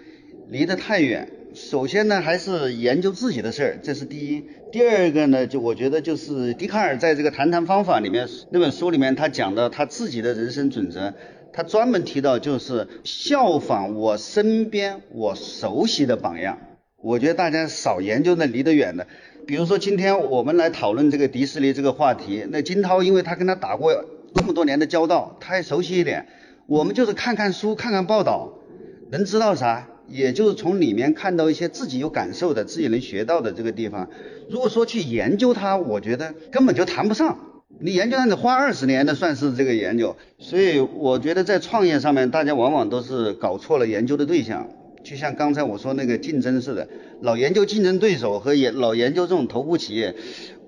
[0.49, 1.29] 离得太远。
[1.55, 4.45] 首先呢，还是研究自己的事儿，这是第一。
[4.71, 11.13] 第二个呢，就我觉得就是笛卡尔在这个《谈谈方法》里面那本书里面，他讲的他自己的人生准则，
[11.53, 16.59] 他专门提到就是效仿我身边我熟悉的榜样。
[17.03, 19.07] 我觉得大家少研究那离得远的。
[19.47, 26.29] 比如说，今天我们来讨论这个迪士尼这个话题，那金涛因为他跟他打过这么多年的交道，他也熟悉一点。
[26.67, 28.53] 我们就是看看书，看看报道，
[29.11, 29.89] 能知道啥？
[30.07, 34.11] 也就是从里面看到一些自己有感受的、自己能学到的这个地方。
[34.49, 37.39] 如果说去研究它，我觉得根本就谈不上。
[37.79, 40.17] 你研究它得花二十年，的算是这个研究。
[40.39, 44.69] 所以我觉得在创业上面，大家往往都是搞错了研究的对象。
[45.03, 46.87] 就像刚才我说那个竞争似的，
[47.23, 50.15] 老研究竞争对手和研老研究这种头部企业，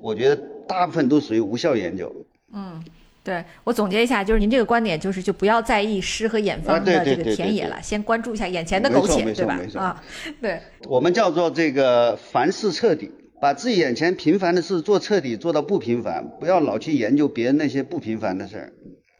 [0.00, 0.36] 我觉得
[0.66, 2.10] 大部分都属于无效研究。
[2.54, 2.82] 嗯，
[3.22, 9.60] 对我总结一下，就是您这个观点就是就不要在意诗和远方的这个田野了，先关注一下眼前的苟且，对吧？
[9.74, 10.02] 啊，
[10.40, 10.58] 对。
[10.88, 13.10] 我们叫做这个凡事彻底，
[13.42, 18.72] 把自己眼前平凡的事做彻底，做到不平凡，不要老去研究别人那些不平凡的事儿。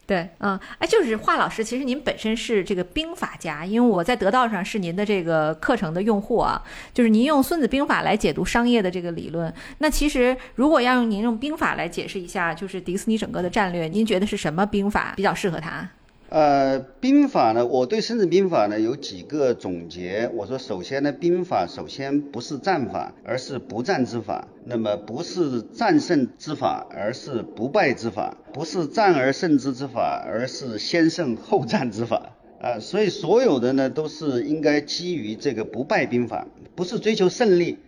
[0.07, 6.63] 对，嗯，哎，就是华老师，其实您本身是这个兵法家，因为我在得道上是您的这个课程的用户啊，
[6.95, 9.53] 就是您用《孙子兵法》来解读商业的这个理论。
[9.79, 15.91] 那其实如果要用您用兵法来解释一下，就是迪士尼整个的战略，您觉得是什么兵法比较适合他？
[16.33, 20.31] 呃，兵法呢，我对孙子兵法呢有几个总结。
[20.33, 32.35] 我说，首先呢，兵法首先不是战法，而是不战之法；那么不是战胜之法，而是不败之法；不是战而胜之之法，而是先胜后战之法。
[32.63, 37.79] 啊，所以所有的呢都是应该基于这个不败兵法，不是追求胜利，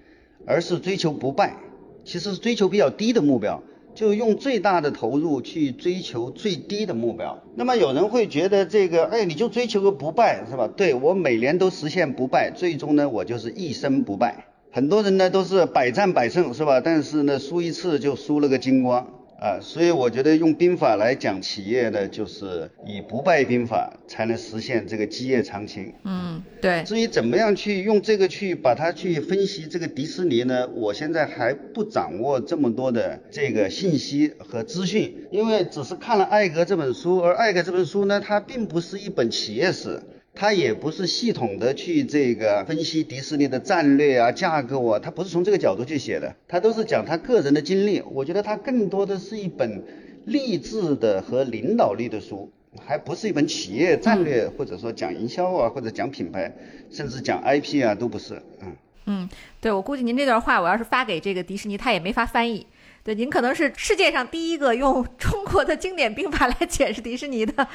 [0.47, 1.57] 而是追求不败，
[2.05, 3.63] 其实是追求比较低的目标。
[3.95, 7.43] 就用最大的投入去追求最低的目标。
[7.55, 10.69] 那么有人会觉得这个，哎，你就追求个不败是吧？
[10.77, 14.47] 对我每年都实现不败，最终呢，我就是一生不败。
[14.73, 16.81] 很多人呢都是百战百胜是吧？
[16.81, 19.07] 但是呢，输一次就输了个精光。
[19.41, 25.93] 啊，所以我觉得用兵法来讲企业呢，就是以不败兵法才能实现这个基业长青。
[26.05, 26.83] 嗯，对。
[26.85, 30.69] 至于怎么样去用这个去把它去分析这个迪士尼呢？
[30.69, 40.01] 我现在还不掌握这么多的这个信息和资讯，因为只是看了艾格这本书，而艾格这本书呢，它并不是一本企业史。
[40.35, 48.03] 他也不是系统的去这个分析迪士尼的战略啊、架构啊，他不是从这个角度去写的，他都是讲他个人的经历。
[48.11, 49.85] 我觉得他更多的是一本
[50.25, 52.51] 励志的和领导力的书，
[52.85, 56.53] 还不是一本企业战略或者说讲营销啊，或者讲品牌，
[56.91, 58.43] 甚至讲 IP 啊，都不是。
[58.61, 58.77] 嗯
[59.07, 59.29] 嗯，
[59.61, 62.67] 对我估计您这段话，我要是发给这个迪士尼，他也没法翻译。
[63.03, 67.69] 对，您可能是世界上第一个用中国的经典兵法来解释迪士尼的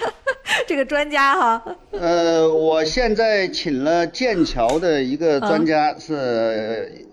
[0.67, 1.77] 这个专家哈。
[1.91, 7.05] 呃，我现在请了剑桥的一个专家，是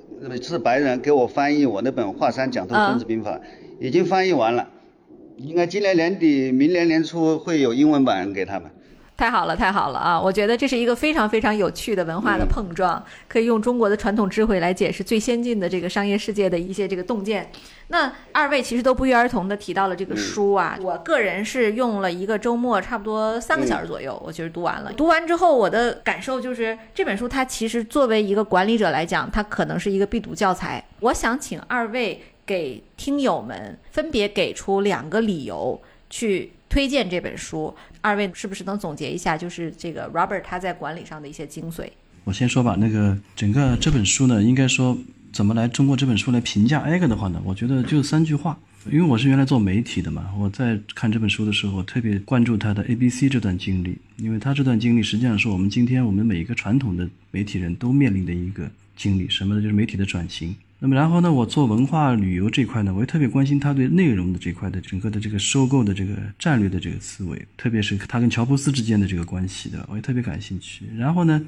[0.42, 3.32] 是白人，给我翻译我那本《华山讲透孙子兵法》，
[3.80, 4.68] 已经翻译完了，
[5.36, 8.70] 应该今年年底、明年年初会有英文版给他们。
[9.16, 10.20] 太好了，太好了啊！
[10.20, 17.50] 我觉得这是一个非常非常有趣的文化的碰撞，可以用中国的传统智慧来解释最先进的这个商业世界的一些这个洞见。
[17.88, 24.92] 那二位其实都不约而同的提到了这个书啊，我个人是用了一个周末，差不多三个小时左右，我其实读完了。
[24.92, 30.84] 读完之后，我的感受就是这本书它其实作为一个管理者来讲，它可能是一个必读教材。
[31.00, 36.52] 我想请二位给听友们分别给出两个理由去。
[36.68, 37.74] 推荐这本书，
[38.06, 41.88] 二位是不是能总结一下，就是这个 Robert 他在管理上的一些精髓？
[42.22, 44.96] 我先说吧，那个整个这本书呢，应该说
[45.32, 47.42] 怎么来通过这本书来评价艾格的话呢？
[47.44, 48.56] 我觉得就三句话。
[48.92, 59.60] 因为我是原来做媒体的嘛，我在看这本书的时候，特别关注他的 A B C 这段经历，因为他这段经历实际上是我们今天我们每一个传统的媒体人都面临的一个经历，什么呢？
[59.60, 60.54] 就是媒体的转型。
[60.78, 70.84] 那么然后呢，我做文化旅游这块呢，我也特别关心他对内容的这块的整个的这个收购的这个战略的这个思维，特别是他跟乔布斯之间的这个关系的，我也特别感兴趣。
[70.96, 71.42] 然后呢，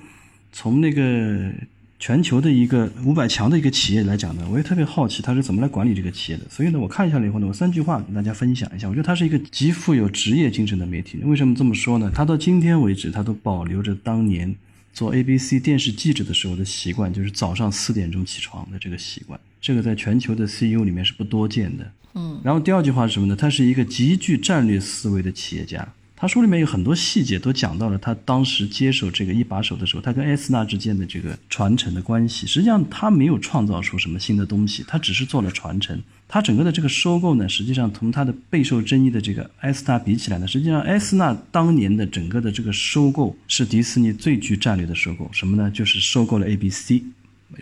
[0.52, 1.52] 从那个。
[2.00, 6.44] 全球的一个五百强的一个企业来讲呢，我也特别好奇他是怎么来管理这个企业的。
[6.48, 8.88] 所以呢，我看一下来以后呢，我三句话跟大家分享一下。
[8.88, 11.28] 我觉得他是一个极富有职业精神的媒体人。
[11.28, 12.08] 为什么这么说呢？
[12.14, 14.54] 他到今天为止，他都保留着当年
[14.98, 19.38] 做 ABC 电视记者的时候的习惯，就是早上四点钟起床的这个习惯。
[19.60, 21.92] 这个在全球的 CEO 里面是不多见的。
[22.14, 22.40] 嗯。
[22.42, 23.36] 然后第二句话是什么呢？
[23.36, 25.86] 他是一个极具战略思维的企业家。
[26.20, 32.44] 他书里面有很多细节都讲到了他当时接手这个一把手的时候，他跟埃斯纳之间的这个传承的关系。
[32.44, 35.96] 实际上他没有创造出什么新的东西，他只是做了传承。
[36.26, 45.30] 他整个的这个收购呢，实际上同他的备受争议的这个埃斯纳比起来呢，实际上埃斯纳当年的整个的这个收购是迪士尼最具战略的收购。
[45.32, 45.70] 什么呢？
[45.70, 47.00] 就是收购了 ABC。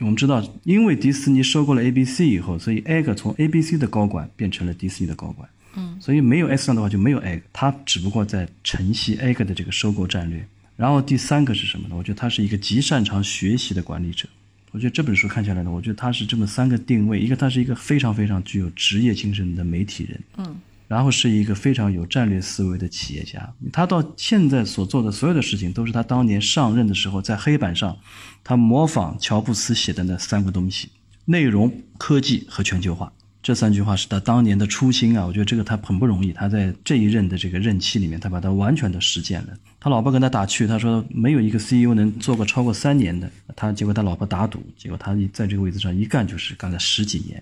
[0.01, 5.47] 我们知道，因为迪士尼收购了 ABC 以后，所以艾格从 ABC 的高管变成了迪士尼的高管。
[5.77, 10.47] 嗯，所以没有 S 上的话就没有 egg，他只不过在承袭 egg 的这个收购战略。
[10.77, 11.95] 然后第三个是什么呢？
[11.97, 14.29] 我觉得他是一个极擅长学习的管理者。
[14.73, 20.57] 我觉得这本书看下来呢，我觉得他是这么三个定位：一个他是一个非常非常具有职业精神的媒体人，嗯，
[20.87, 23.51] 然后是一个非常有战略思维的企业家。
[23.73, 27.97] 他到现在所做的所有的事情，都是他当年上任的时候在黑板上，
[28.45, 30.91] 他模仿乔布斯写的那三个东西：
[31.25, 33.11] 内容、科技和全球化。
[33.47, 36.33] 这三句话是他当年的初心啊，我觉得这个他很不容易。
[36.33, 39.51] 他在这一任的这个任期里面，他把它完全的实践了。
[39.79, 43.31] 他老婆跟他打趣，他说没有一个 CEO 能做过超过三年的。
[43.55, 47.41] 他结果他老婆打赌，结果他在这个位置上一干就是干了十几年。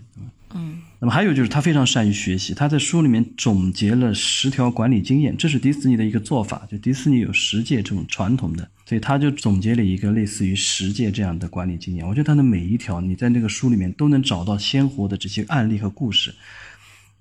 [0.52, 0.82] 嗯。
[0.98, 6.68] 那么还有就是他非常善于学习，他在书里面总结了十条管理经验，这是迪士尼的一个做法。
[6.70, 8.68] 就迪士尼有十届这种传统的。
[8.86, 12.06] 所以他就总结了一个类似于十届这样的管理经验。
[12.06, 16.34] 我觉得他的每一条，你在那个书里面都能找到鲜活的这些案例和故事。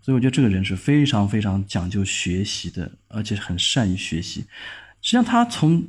[0.02, 4.42] 所以我觉得这个人是非常非常讲究学习的，而且很善于学习。
[5.02, 5.82] 实际上，他从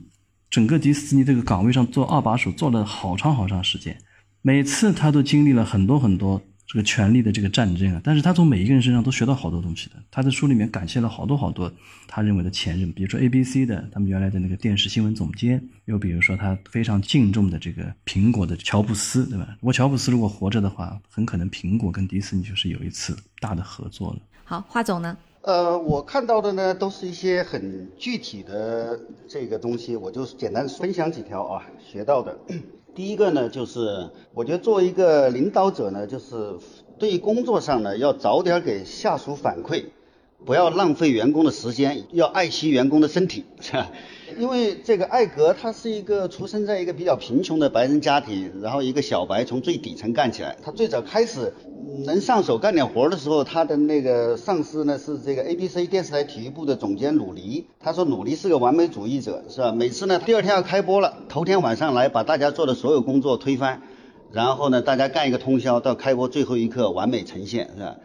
[0.48, 3.98] 整个迪士尼这个岗位上做二把手做了好长好长时间，
[4.42, 6.40] 每次他都经历了很多很多。
[6.66, 9.96] 这个权力的这个战争啊，但是他从每一个人身上都学到好多东西的。
[10.10, 11.70] 他的书里面感谢了好多好多
[12.08, 19.46] 他认为的前任，比如说 A B C 的他们原来的那个电视新闻总监，又比如说他非常敬重的这个苹果的乔布斯，对吧？
[19.60, 24.18] 如果乔布斯如果活着的话，很可能苹果跟迪士尼就是有一次大的合作了。
[24.44, 25.16] 好，华总呢？
[25.42, 28.98] 呃，我看到的呢都是一些很具体的
[29.28, 32.34] 这个东西，我就简单分享几条啊，学到的。
[32.94, 36.54] 第一个呢，就是我觉得作为一个领导者呢，就是
[36.98, 39.86] 对于工作上呢，要早点给下属反馈，
[40.44, 43.90] 不要浪费员工的时间，要爱惜员工的身体，是吧？
[44.38, 50.56] 因为这个艾格他是一个出生在一个比较贫穷的白人家庭，然后一个小白从最底层干起来。
[50.62, 51.52] 他最早开始
[52.04, 57.66] 能上手干点活的时候，他的那个上司呢是这个 ABC 电视台体育部的总监鲁尼。
[57.80, 59.72] 他说鲁尼是个完美主义者，是吧？
[59.72, 63.82] 每次呢第二天要开播了，头天晚上来把大家做的所有工作推翻，
[64.32, 67.96] 然后呢大家干一个通宵，到开播最后一刻完美呈现，是吧？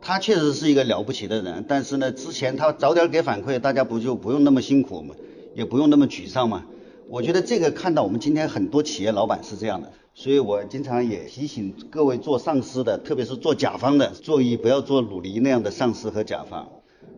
[0.00, 5.14] 他确实是一个了不起的人，但是呢之前他早点给反馈，大家不就不用那么辛苦吗？
[5.58, 6.66] 也不用那么沮丧嘛，
[7.08, 16.68] 我觉得这个看到我们今天很多企业老板是这样的，所以我经常也提醒各位做上司的，特别是做甲方的，注意不要做鲁尼那样的上司和甲方。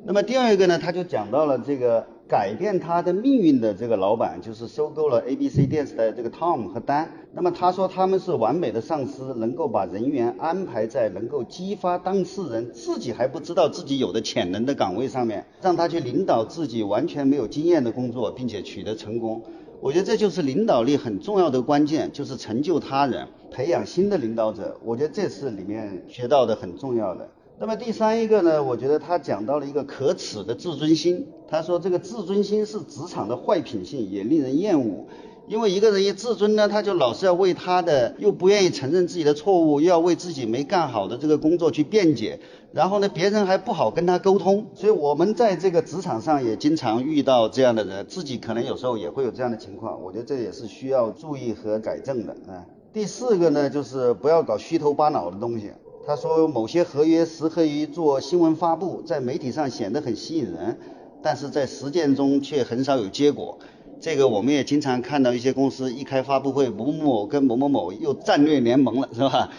[0.02, 7.10] 那么第二个呢，他就讲到了这个改变他的命运的这个老板，就是收购了 ABC 电视的这个 Tom 和丹。
[7.34, 19.42] 那么他说他们是完美的上司，能够把人员安排在能够激发当事人自己还不知道自己有的潜能的岗位上面，让他去领导自己完全没有经验的工作，并且取得成功。
[19.82, 24.78] 我觉得这就是领导力很重要的关键，就是成就他人，培养新的领导者。
[24.82, 27.28] 我觉得这是里面学到的很重要的。
[27.62, 31.28] 那么第三一个呢，我觉得他讲到了一个可耻的自尊心。
[31.46, 35.08] 他说这个自尊心是职场的坏品性，也令人厌恶。
[35.46, 42.40] 因为一个人一自尊呢，他就老是要为他的又不愿意承认自己的错误，又要为自己没干好的这个工作去辩解。
[42.72, 44.68] 然后呢，别人还不好跟他沟通。
[44.74, 50.02] 所以我们在这个职场上也经常遇到这样的人，自己可能有时候也会有这样的情况。
[50.02, 52.64] 我觉得这也是需要注意和改正的啊。
[52.94, 55.72] 第四个呢，就是不要搞虚头巴脑的东西。
[56.10, 60.76] 他说，某些合约适合于做新闻发布，在媒体上显得很吸引人，
[61.22, 63.60] 但是在实践中却很少有结果。
[64.00, 69.50] 这个我们也经常看到一些公司一开发布会，某某某跟某某某又战略联盟了，是吧？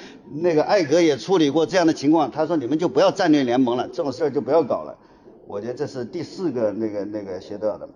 [0.41, 4.97] 那个艾格也处理过这样的情况，他说你们就不要战略联盟了，这种事儿就不要搞了。
[5.47, 7.87] 我觉得这是第四个那个那个学到的。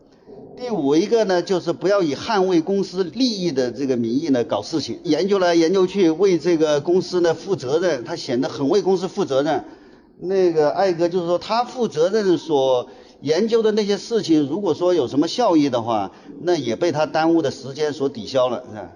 [0.58, 9.66] 第五一个呢，就是不要以捍卫公司利益的这个名义呢搞事情，研究来研究去为这个公司呢负责任，他显得很为公司负责任。
[10.18, 12.88] 那个艾格就是说他负责任所
[13.20, 18.92] 研究的那些事情，如果说有什么效益的话，那也被他耽误的时间所抵消了，是吧？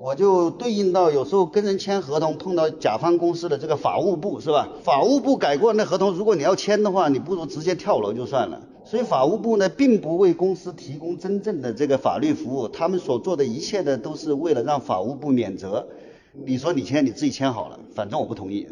[0.00, 4.68] 我就对应到有时候跟人签合同碰到甲方公司的这个法务部是吧？
[4.82, 8.62] 法务部改过那合同，如果你要签的话，你不如直接跳楼就算了。
[8.86, 15.88] 所以法务部呢，并不为公司提供真正的这个法律服务，他们所做的一切呢，都是为了让法务部免责。
[16.32, 18.68] 你说你签你自己签好了，反正我不同意。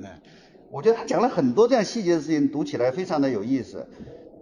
[0.70, 3.88] 我觉得他讲了很多这样细节的事情，读起来非常的有意思。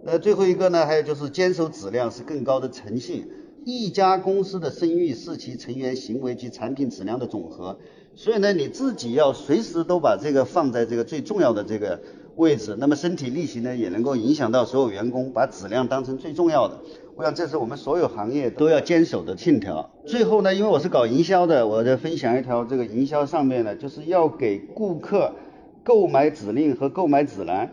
[0.03, 3.27] 那最后一个呢，还有就是坚守质量是更高的诚信。
[3.65, 7.79] 一家公司的声誉是其成员行为及产品质量的总和，
[8.13, 12.01] 所以呢，你自己要随时都把这个放在这个最重要的这个
[12.35, 12.75] 位置。
[12.79, 16.79] 那么身体力行呢，也能够影响到所有员工把质量当成最重要的。
[17.15, 19.91] 我想这是我们所有行业都要坚守的信条。
[20.05, 25.31] 最后呢，因为我是搞营销的，我再分享一条这个营销上面呢，就是要给顾客
[25.83, 27.69] 购买指令和购买指南。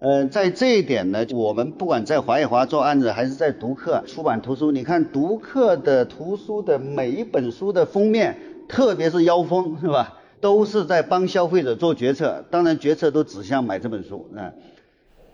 [0.00, 10.19] 呃，在这一点呢，我们不管在华野华做案子，还是在读客出版图书，你看读客的图书的每一本书的封面，特别是腰封，是吧？
[10.40, 14.52] 都是在帮消费者做决策，当然决策都指向买这本书，嗯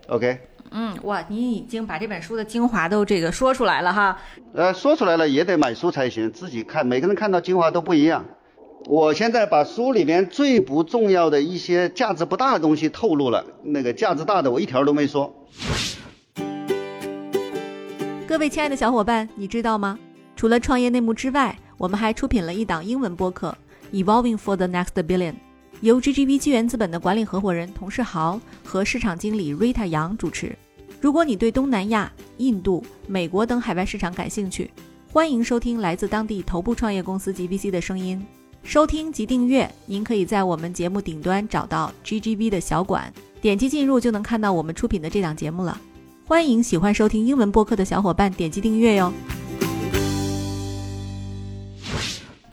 [0.07, 0.39] ，OK。
[0.71, 4.19] 嗯，哇，你已经把这本书的精华都这个说出来了哈。
[4.53, 8.25] 呃，说出来了也得买书才行，自己看，每个人看到精华都不一样。
[8.85, 15.33] 我现在把书里面最不重要的一些价值不大的东西透露了，那个价值大的我一条都没说。
[18.27, 19.97] 各位亲爱的小伙伴，你知道吗？
[20.35, 23.49] 除了创业内幕之外，我们还出品了一档英文播客
[23.91, 25.31] 《Evolving for the Next Billion》，
[25.81, 30.57] 由 GGV 纪元资本的管理合伙人童世豪和市场经理 Rita 杨主持。
[30.99, 34.71] 如果你对东南亚、印度、美国等海外市场感兴趣，
[35.11, 38.25] 欢迎收听来自当地头部创业公司 GVC 的声音。
[38.63, 45.79] 收听及订阅，您可以在我们节目顶端找到 GGV 的小馆，点击进入就能看到我们出品的这档节目了。
[46.25, 49.13] 欢迎喜欢收听英文播客的小伙伴点击订阅哟。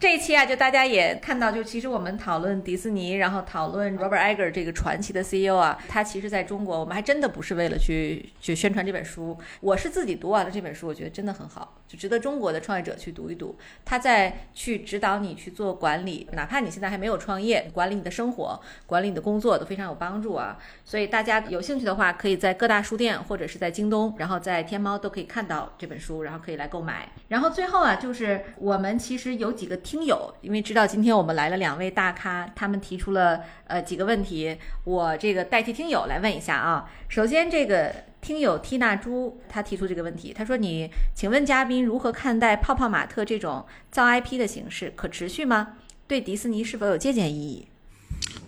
[0.05, 9.35] 这一期啊，就大家也看到，就其实我们讨论迪士尼，然后讨论 Robert Iger 这个传奇的 CEO 啊，他其实在中国，我们还真的不是为了去去宣传这本书。
[9.63, 13.57] 我是自己读完了这本书，我觉得真的很好，就值得中国的创业者去读一读。
[13.83, 20.59] 他在去指导你去做管理，哪怕你现在还没有创业，管理你的生活、管理你的工作都非常有帮助啊。
[20.85, 27.09] 所以大家有兴趣的话，可以在各大书店或者是在京东，然后在天猫都可以看到这本书，然后可以来购买。
[27.29, 36.91] 然后最后啊，就是我们其实有几个听听友，因为知道今天我们来了两位大咖，他们提出了呃几个问题，我这个代替听友来问一下啊。
[37.09, 45.75] 首先，这个听友缇娜朱他提出这个问题，他说：“你请问嘉宾如何看待泡泡玛特这种造 IP 的形式，可持续吗？
[46.09, 47.69] 对迪士尼是否有借鉴意义？”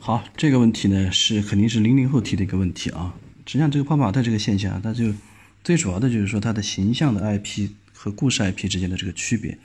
[0.03, 3.15] 好，这个问题呢是肯定是零零后提的一个问题啊。
[3.47, 5.15] 实际上，这个泡泡玛特这个现象，它就
[5.63, 9.57] 最主要的就是说它的形象的 IP 和故事 IP 之间的这个区别。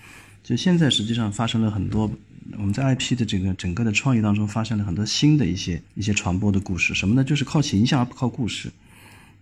[0.51, 2.11] 就现在实际上发生了很多，
[2.57, 7.23] 我们在 IP 的这个整个的创意当中发生了很多新的一些一些传播的故事，什么呢？
[7.23, 8.69] 就是靠形象而不靠故事。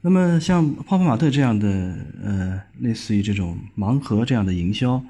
[0.02, 5.04] 那么像泡泡玛特这样的，呃，类似于这种盲盒这样的营销，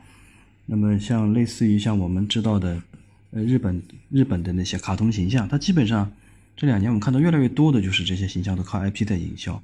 [0.65, 2.81] 那么像类似于像我们知道的，
[3.31, 6.09] 呃，日本日本的那些卡通形象，它基本上
[6.55, 9.61] 这两年我们看到越来越多的就是这些形象都靠 IP 在营销，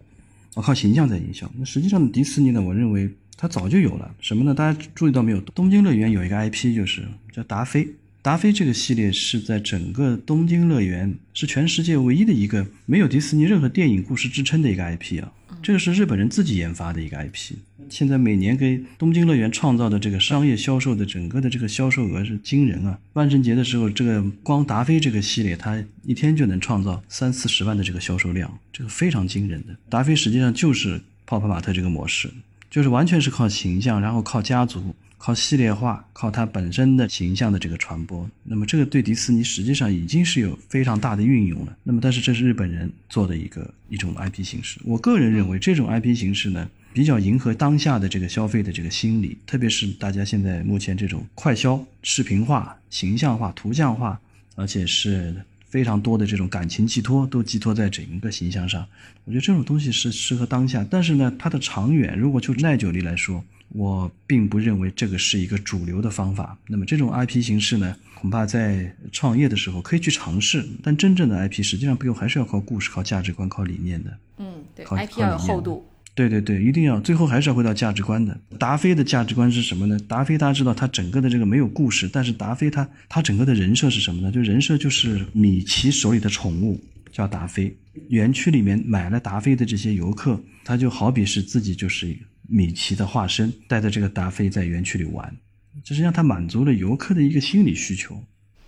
[0.53, 1.49] 啊，靠形象在营销。
[1.57, 3.09] 那实际上迪士尼呢，我认为。
[3.37, 4.53] 它早就有了什么呢？
[4.53, 5.41] 大家注意到没有？
[5.41, 7.87] 东京乐园有一个 IP，就是叫达菲。
[8.21, 15.31] 达菲这个系列是在整个东京乐园是全世界唯一的一个没有迪士尼任何电影故事支撑的一个 IP 啊。
[15.61, 17.53] 这个是日本人自己研发的一个 IP。
[17.87, 22.99] 现在每年给东京乐园创造的这个商业销售的整个的这个销售额是惊人啊！
[23.13, 29.75] 万圣节的时候，这个光达菲这个系列，它一天就能创造三四十万的这个销售量，这个非常惊人的。
[29.87, 32.27] 达菲实际上就是泡泡玛特这个模式。
[32.69, 38.29] 就是完全是靠形象，然后靠家族，靠系列化，靠它本身的形象的这个传播。
[38.43, 41.77] 那么这个对迪士尼实际上已经是有非常大的运用了。
[41.83, 44.79] 那么但是这是日本人做的一个一种 IP 形式。
[44.83, 54.19] 我个人认为这种 IP 形式呢，比较迎合当下的这个消费的这个心理，特别是大家现在目前这种快消、视频化、形象化、图像化，
[54.55, 55.35] 而且是。
[55.75, 58.87] 非常多的这种感情寄托都寄托在整个形象上。
[59.25, 66.57] 我觉得这种东西是适合当下，但是呢，它的长远，如果就耐久力来说，我并不认为这个是一个主流的方法。
[66.69, 74.17] 那么这种 IP 形式呢，恐怕在创业的时候可以去尝试，但真正的 IP 实际上背后还是要靠故事、靠价值观、靠理念的。
[74.37, 75.85] 嗯，对靠，IP 要有厚度。
[76.15, 78.39] 对对对，一定要最后还是要回到价值观的。
[78.57, 79.99] 达菲的价值观是什么呢？
[80.07, 84.31] 达菲大家知道，他整个的这个没有故事，但是达菲他他整个的人设是什么呢？
[84.31, 87.75] 就人设就是米奇手里的宠物叫达菲。
[88.09, 95.35] 园区里面买了达菲的这些游客，他就好比是自己就是米奇的化身，带着这个达菲在园区里玩，
[95.83, 98.23] 这实际上他满足了游客的一个心理需求。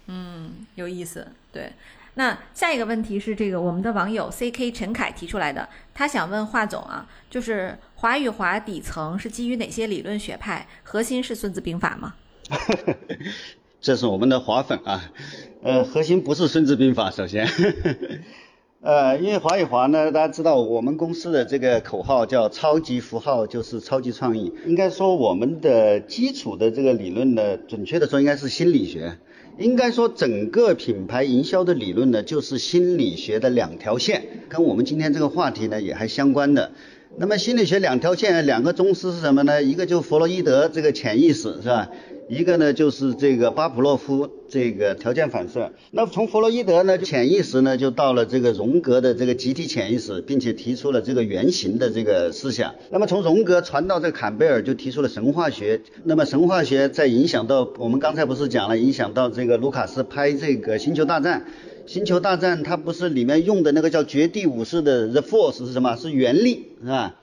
[0.08, 1.28] 嗯，有意思。
[1.52, 1.72] 对，
[2.18, 10.68] 那下一个问题是这个我们的网友 C K 陈凯提出来的，他想问华总啊，就是华与华底层是基于哪些理论学派？
[10.82, 12.16] 核心是《孙子兵法》吗？
[13.80, 15.12] 这是我们的华粉啊，
[15.62, 17.48] 呃，核心不是《孙子兵法》，首先，
[18.82, 29.20] 呃，因为华与华呢，大家知道我们公司的这个口号叫“超级符号就是超级创意”，应该说我们的基础的这个理论呢，准确的说应该是心理学，
[29.58, 36.72] 应该说整个品牌营销的理论呢，就是心理学的两条线，跟我们今天这个话题呢也还相关的。
[37.20, 39.64] 那么心理学两条线，两个宗师是什么呢？
[39.64, 41.90] 一个就弗洛伊德这个潜意识是吧？
[42.30, 45.72] 一个呢就是这个巴甫洛夫这个条件反射。
[45.92, 52.76] 那从弗洛伊德呢潜意识呢就到了这个荣格的这个集体潜意识，并且提出了这个原型的这个思想。
[52.92, 55.82] 那么从荣格传到这坎贝尔就提出了神话学。
[56.04, 61.46] 那么神话学再影响到我们刚才不是讲了，影响到这个卢卡斯拍这个星球大战。
[61.86, 65.96] 星球大战它不是里面用的那个叫绝地武士的 The Force 是什么？
[65.96, 67.16] 是原力是吧？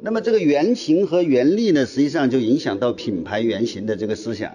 [0.00, 4.52] 那么这个原型和原力呢，实际上就影响到品牌原型的这个思想。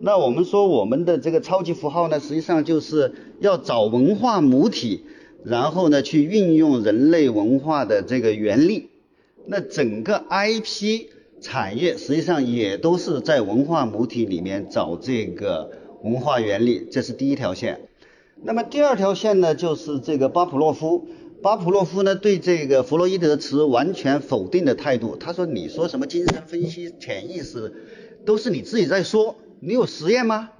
[0.00, 5.04] 那我们说我们的这个超级符号呢，实际上就是要找文化母体，
[5.44, 8.88] 然后呢去运用人类文化的这个原力。
[9.46, 11.06] 那整个 IP
[11.40, 15.70] 产业实际上也都是在文化母体里面找这个
[16.02, 17.82] 文化原力，这是第一条线。
[18.42, 21.06] 那么第二条线呢，就是这个巴甫洛夫。
[21.42, 25.16] 巴甫洛夫呢，对这个弗洛伊德持完全否定的态度。
[25.16, 27.72] 他说：“你说什么精神分析、潜意识，
[28.26, 29.36] 都是你自己在说。
[29.60, 30.50] 你有实验吗？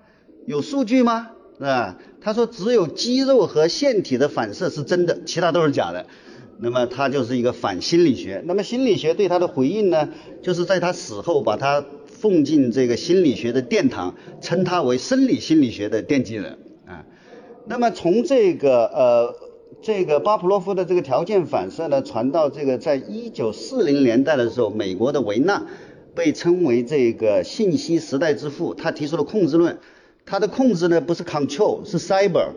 [0.47, 1.33] 有数据吗？
[1.59, 6.07] 啊？”他说：“只有肌肉和腺体的反射是真的，其他都是假的。”
[6.59, 8.43] 那么他就是一个反心理学。
[8.47, 10.09] 那么心理学对他的回应呢，
[10.41, 17.05] 就是在他死后把他奉进这个心理学的殿堂，称他为生理心理学的奠基人啊。
[17.67, 19.50] 那么从这个呃。
[19.83, 25.67] 这个巴甫洛夫的这个条件反射呢，传到这个在一九四零年代的时候，美国的维纳
[26.15, 29.79] 被称为这个信息时代之父，他提出了控制论。
[30.27, 32.49] 他的控制呢不是 control，是 cyber。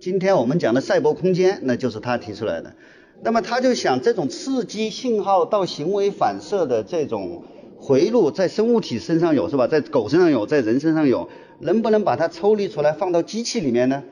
[0.00, 2.74] 今天我们讲的赛博空间，那就是他提出来的。
[3.22, 7.44] 那么他就想，这种刺激信号到行为反射的这种
[7.78, 9.68] 回路，在生物体身上有是吧？
[9.68, 11.28] 在狗身上有，在人身上有，
[11.60, 14.02] 能不能把它抽离出来，放到机器里面呢？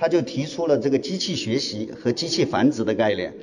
[0.00, 3.34] 他就提出了这个机器学习和机器繁殖的概念，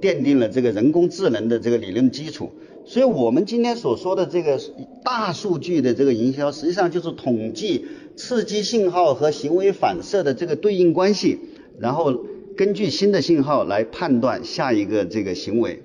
[0.00, 2.52] 奠定了这个人工智能的这个理论基础。
[2.86, 4.60] 所以，我们今天所说的这个
[5.02, 11.40] 大数据的这个营销，实际上就是统计刺激信号和行为反射的这个对应关系，
[11.80, 12.24] 然后
[12.56, 15.82] 根据新的信号来判断下一个这个行为。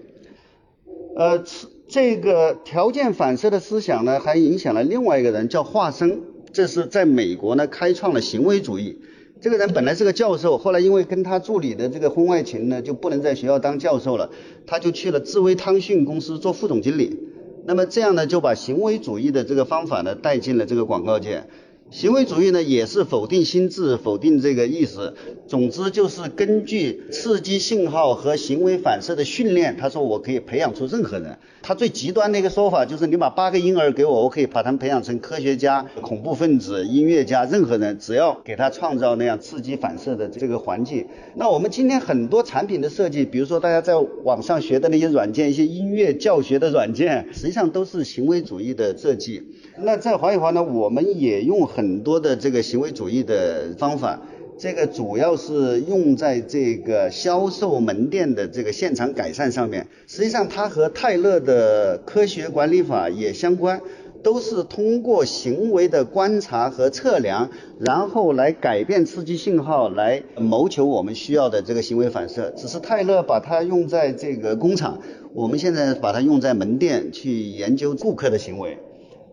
[1.16, 1.44] 呃，
[1.88, 6.22] 这个条件反射的思想呢，还影响了另外一个人，叫华生，
[6.54, 9.00] 这是在美国呢开创了行为主义。
[9.42, 14.30] 这个人本来是个教授，后来因为跟他助理的这个婚外情呢，就不能在学校当教授了，
[14.68, 17.18] 他就去了智威汤逊公司做副总经理。
[17.66, 21.46] 那么这样呢，就把行为主义的这个方法呢带进了这个广告界。
[21.92, 25.16] 行为主义呢，也是否定心智，否定这个意识。
[25.48, 31.40] 总之就是根据刺激信号和行为反射的训练，他说我可以培养出任何人。
[31.64, 41.08] 他最极端的一个说法就是，你把八个婴儿给我，我可以把他们培养成科学家、恐怖分子、音乐家，任何人，只要给他创造那样刺激反射的这个环境。
[41.36, 49.42] 那我们今天很多产品的设计，比如说大家在网上学的那些软件，一些音乐教学的软件，实际上都是行为主义的设计。
[49.82, 54.20] 那在华与华呢，我们也用很多的这个行为主义的方法，
[54.58, 59.88] 这个主要是用在这个销售门店的这个现场改善上面。
[60.06, 63.80] 实际上，它和泰勒的科学管理法也相关，
[64.22, 67.50] 都是通过行为的观察和测量，
[67.80, 72.52] 然后来改变刺激信号，来谋求我们需要的这个行为反射。
[72.58, 75.00] 只是泰勒把它用在这个工厂，
[75.34, 78.80] 我们现在把它用在门店去研究顾客的行为。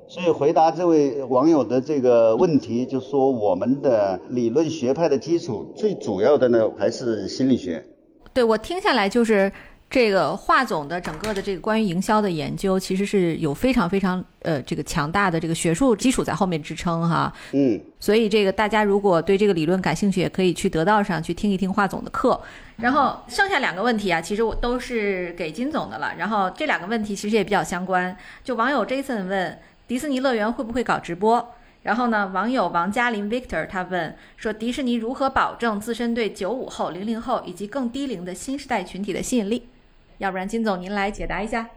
[0.08, 7.84] 所以回答这位网友的这个问题，就说我们的理论学派的基础最主要的呢还是心理学。
[8.32, 9.50] 对我听下来就是
[9.88, 17.32] 这个华总的整个的这个关于营销的研究，其实是有非常非常呃这个强大的这个学术基础在后面支撑哈。
[17.52, 22.38] 嗯，所以这个大家如果对这个理论感兴趣，也可以去得道上去听一听华总的课。
[22.76, 26.12] 然后剩下两个问题啊，其实我都是给金总的了。
[26.18, 28.14] 然后这两个问题其实也比较相关。
[28.44, 31.54] 就网友 Jason 问迪士尼乐园会不会搞直播？
[31.82, 39.68] 然后呢，网友王嘉林 Victor 他问说，迪士尼如何保证自身对九五后、零零后以及更低龄的新时代群体的吸引力？
[40.18, 41.68] 要不然金总您来解答一下。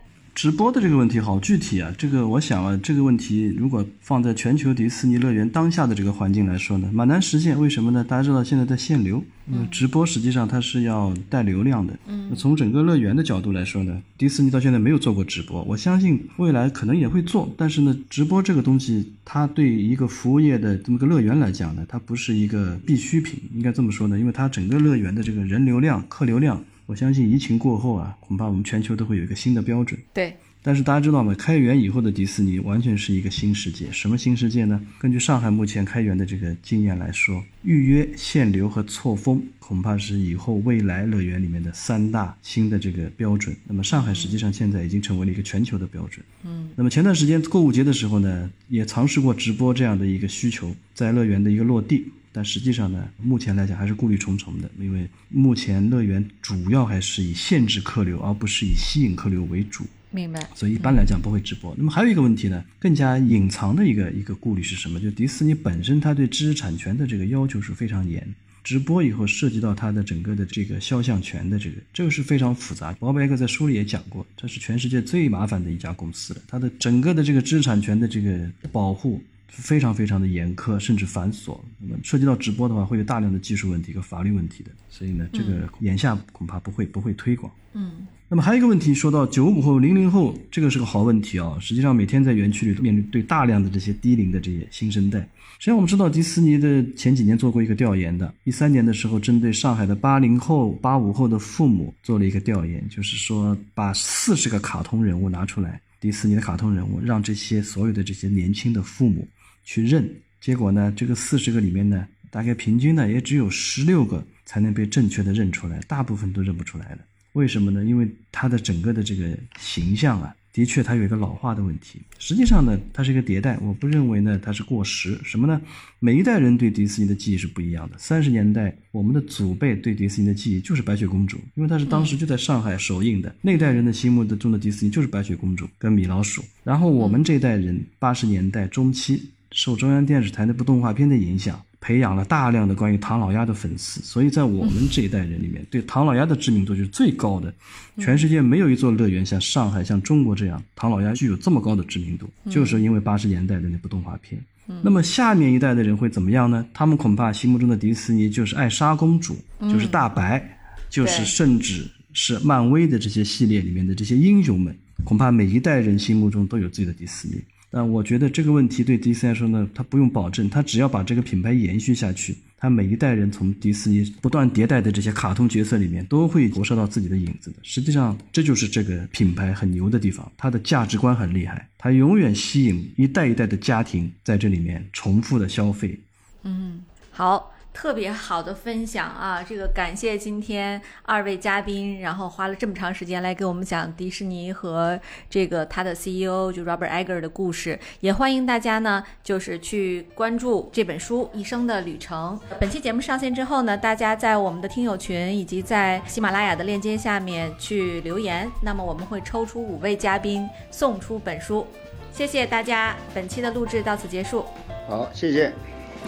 [0.41, 1.93] 直播的这个问题好具体啊！
[1.97, 7.59] 这个我想啊，这个问题如果放在全球迪士尼乐园当下的这个环境来说呢，蛮难实现。
[7.59, 8.05] 为什么呢？
[8.05, 11.93] 大家知道现在在限流，嗯，直播实际上它是要带流量的。
[12.07, 17.53] 嗯，从整个乐园的角度来说呢，迪士尼到现在没有做过直播，我相信未来可能也会做。
[17.57, 26.63] 但是呢，直播这个东西，它对一个服务业的这么个乐园来讲呢，它不是一个必需品，应该这么说呢，因为它整个乐园的这个人流量、客流量。
[26.89, 30.01] 我相信疫情过后啊，恐怕我们全球都会有一个新的标准。
[30.11, 31.33] 对，但是大家知道吗？
[31.35, 33.89] 开园以后的迪士尼完全是一个新世界。
[33.91, 34.79] 什么新世界呢？
[34.99, 43.55] 根据上海目前开园的这个经验来说，预约、限流和错峰恐怕是以后未来乐园里面的三大新的这个标准。
[43.65, 46.25] 那么上海实际上现在已经成为了一个全球的标准。
[46.43, 46.69] 嗯。
[46.75, 52.05] 那么前段时间购物节的时候呢，也尝试过直播这样的一个需求，在乐园的一个落地。
[52.31, 59.83] 但实际上呢，目前来讲还是顾虑重重的，因为目前乐园主要还是以限制客流，而不是以吸引客流为主。
[60.11, 60.49] 明白。
[60.55, 61.73] 所以一般来讲不会直播。
[61.77, 64.99] 那么还有一个问题呢，更加隐藏的一个一个顾虑是什么？
[64.99, 68.27] 就迪士尼本身它对知识产权的这个要求是非常严，
[68.63, 72.91] 直播以后涉及到它的整个的这个肖像权的这个，这个是非常复杂。
[72.93, 79.21] 鲍勃艾格在书里也讲过，这是全世界最麻烦的一家公司了，它的整个的这个知识产权的这个保护。
[79.49, 81.59] 非常非常的严苛，甚至繁琐。
[81.79, 84.71] 那么涉及到直播的话，会有大量的技术问题和法律问题的。
[84.89, 87.51] 所以呢，这个眼下恐怕不会不会推广。
[87.73, 88.07] 嗯。
[88.31, 91.57] 那么还有一个问题，说到九五后、零零后，这个是个好问题啊。
[91.59, 95.19] 实际上，每天在园区里面对大量的这些低龄的这些新生代。
[95.57, 109.27] 实际上，我们知道迪士尼的前几年做过一个调研的，一三年的时候，针对上海的八零后、八五后的父母做了一个调研，就是说把四十个卡通人物拿出来，迪士尼的卡通人物，让这些所有的这些年轻的父母。
[109.71, 110.03] 去认，
[110.41, 110.91] 结果呢？
[110.97, 116.99] 这个四十个里面呢，大概平均呢也只有十六个才能被正确的认出来，大部分都认不出来的。
[117.33, 117.85] 为什么呢？
[117.85, 120.35] 因为它的整个的这个形象啊。
[120.51, 122.01] 的确，它有一个老化的问题。
[122.17, 123.55] 实际上呢，它是一个迭代。
[123.61, 125.17] 我不认为呢，它是过时。
[125.23, 125.61] 什么呢？
[125.99, 127.95] 每一代人对迪士尼的记忆是不一样的。
[127.99, 133.33] 三十年代，我们的祖辈对迪士尼的记忆就是白雪公主，因为它是当时就在上海首映的。
[133.43, 136.43] 那代人的心目中的迪士尼就是白雪公主跟米老鼠。
[136.63, 141.61] 然后我们这一代人，八十年代中期受中央电视台那部动画片的影响。
[141.81, 147.53] 培养了大量的关于唐老鸭的粉丝，所以在我们这一代人里面，对唐老鸭的知名度就是最高的。
[147.97, 154.37] 全世界没有一座乐园像上海、像中国这样，唐老鸭具有这么高的知名度，就是因为八十年代的那部动画片。
[154.83, 156.65] 那么下面一代的人会怎么样呢？
[156.73, 164.77] 他们恐怕心目中的迪士尼就是艾莎公主，就是大白，就是甚至是漫威的这些系列里面的这些英雄们。
[165.05, 167.35] 恐怕每一代人心目中都有自己的迪士尼。
[167.71, 177.57] 但我觉得这个问题对迪士尼来说呢，它不用保证，它只要把这个品牌延续下去，它每一代人从迪士尼不断迭代的这些卡通角色里面，都会投射到自己的影子的。
[177.61, 185.99] 实际上，这就是这个品牌很牛的地方，它的价值观很厉害，它永远吸引一代一代的家庭在这里面重复的消费。
[186.43, 187.53] 嗯，好。
[187.73, 189.41] 特别好的分享啊！
[189.47, 194.99] 这个感谢今天二位嘉宾，然后花了这么长时间来给我们讲迪士尼和
[195.29, 197.79] 这个他的 CEO 就 Robert Iger 的故事。
[198.01, 202.37] 也欢迎大家呢，就是去关注这本书《一生的旅程》。
[202.59, 211.65] 本期节目上线之后呢，大家在我们的听友群以及在喜马拉雅的链接下面去留言，那么我们会抽出五位嘉宾送出本书。
[212.11, 214.43] 谢谢大家，本期的录制到此结束。
[214.87, 215.53] 好，谢谢。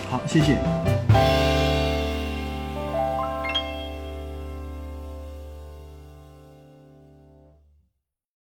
[0.09, 0.57] 好谢谢。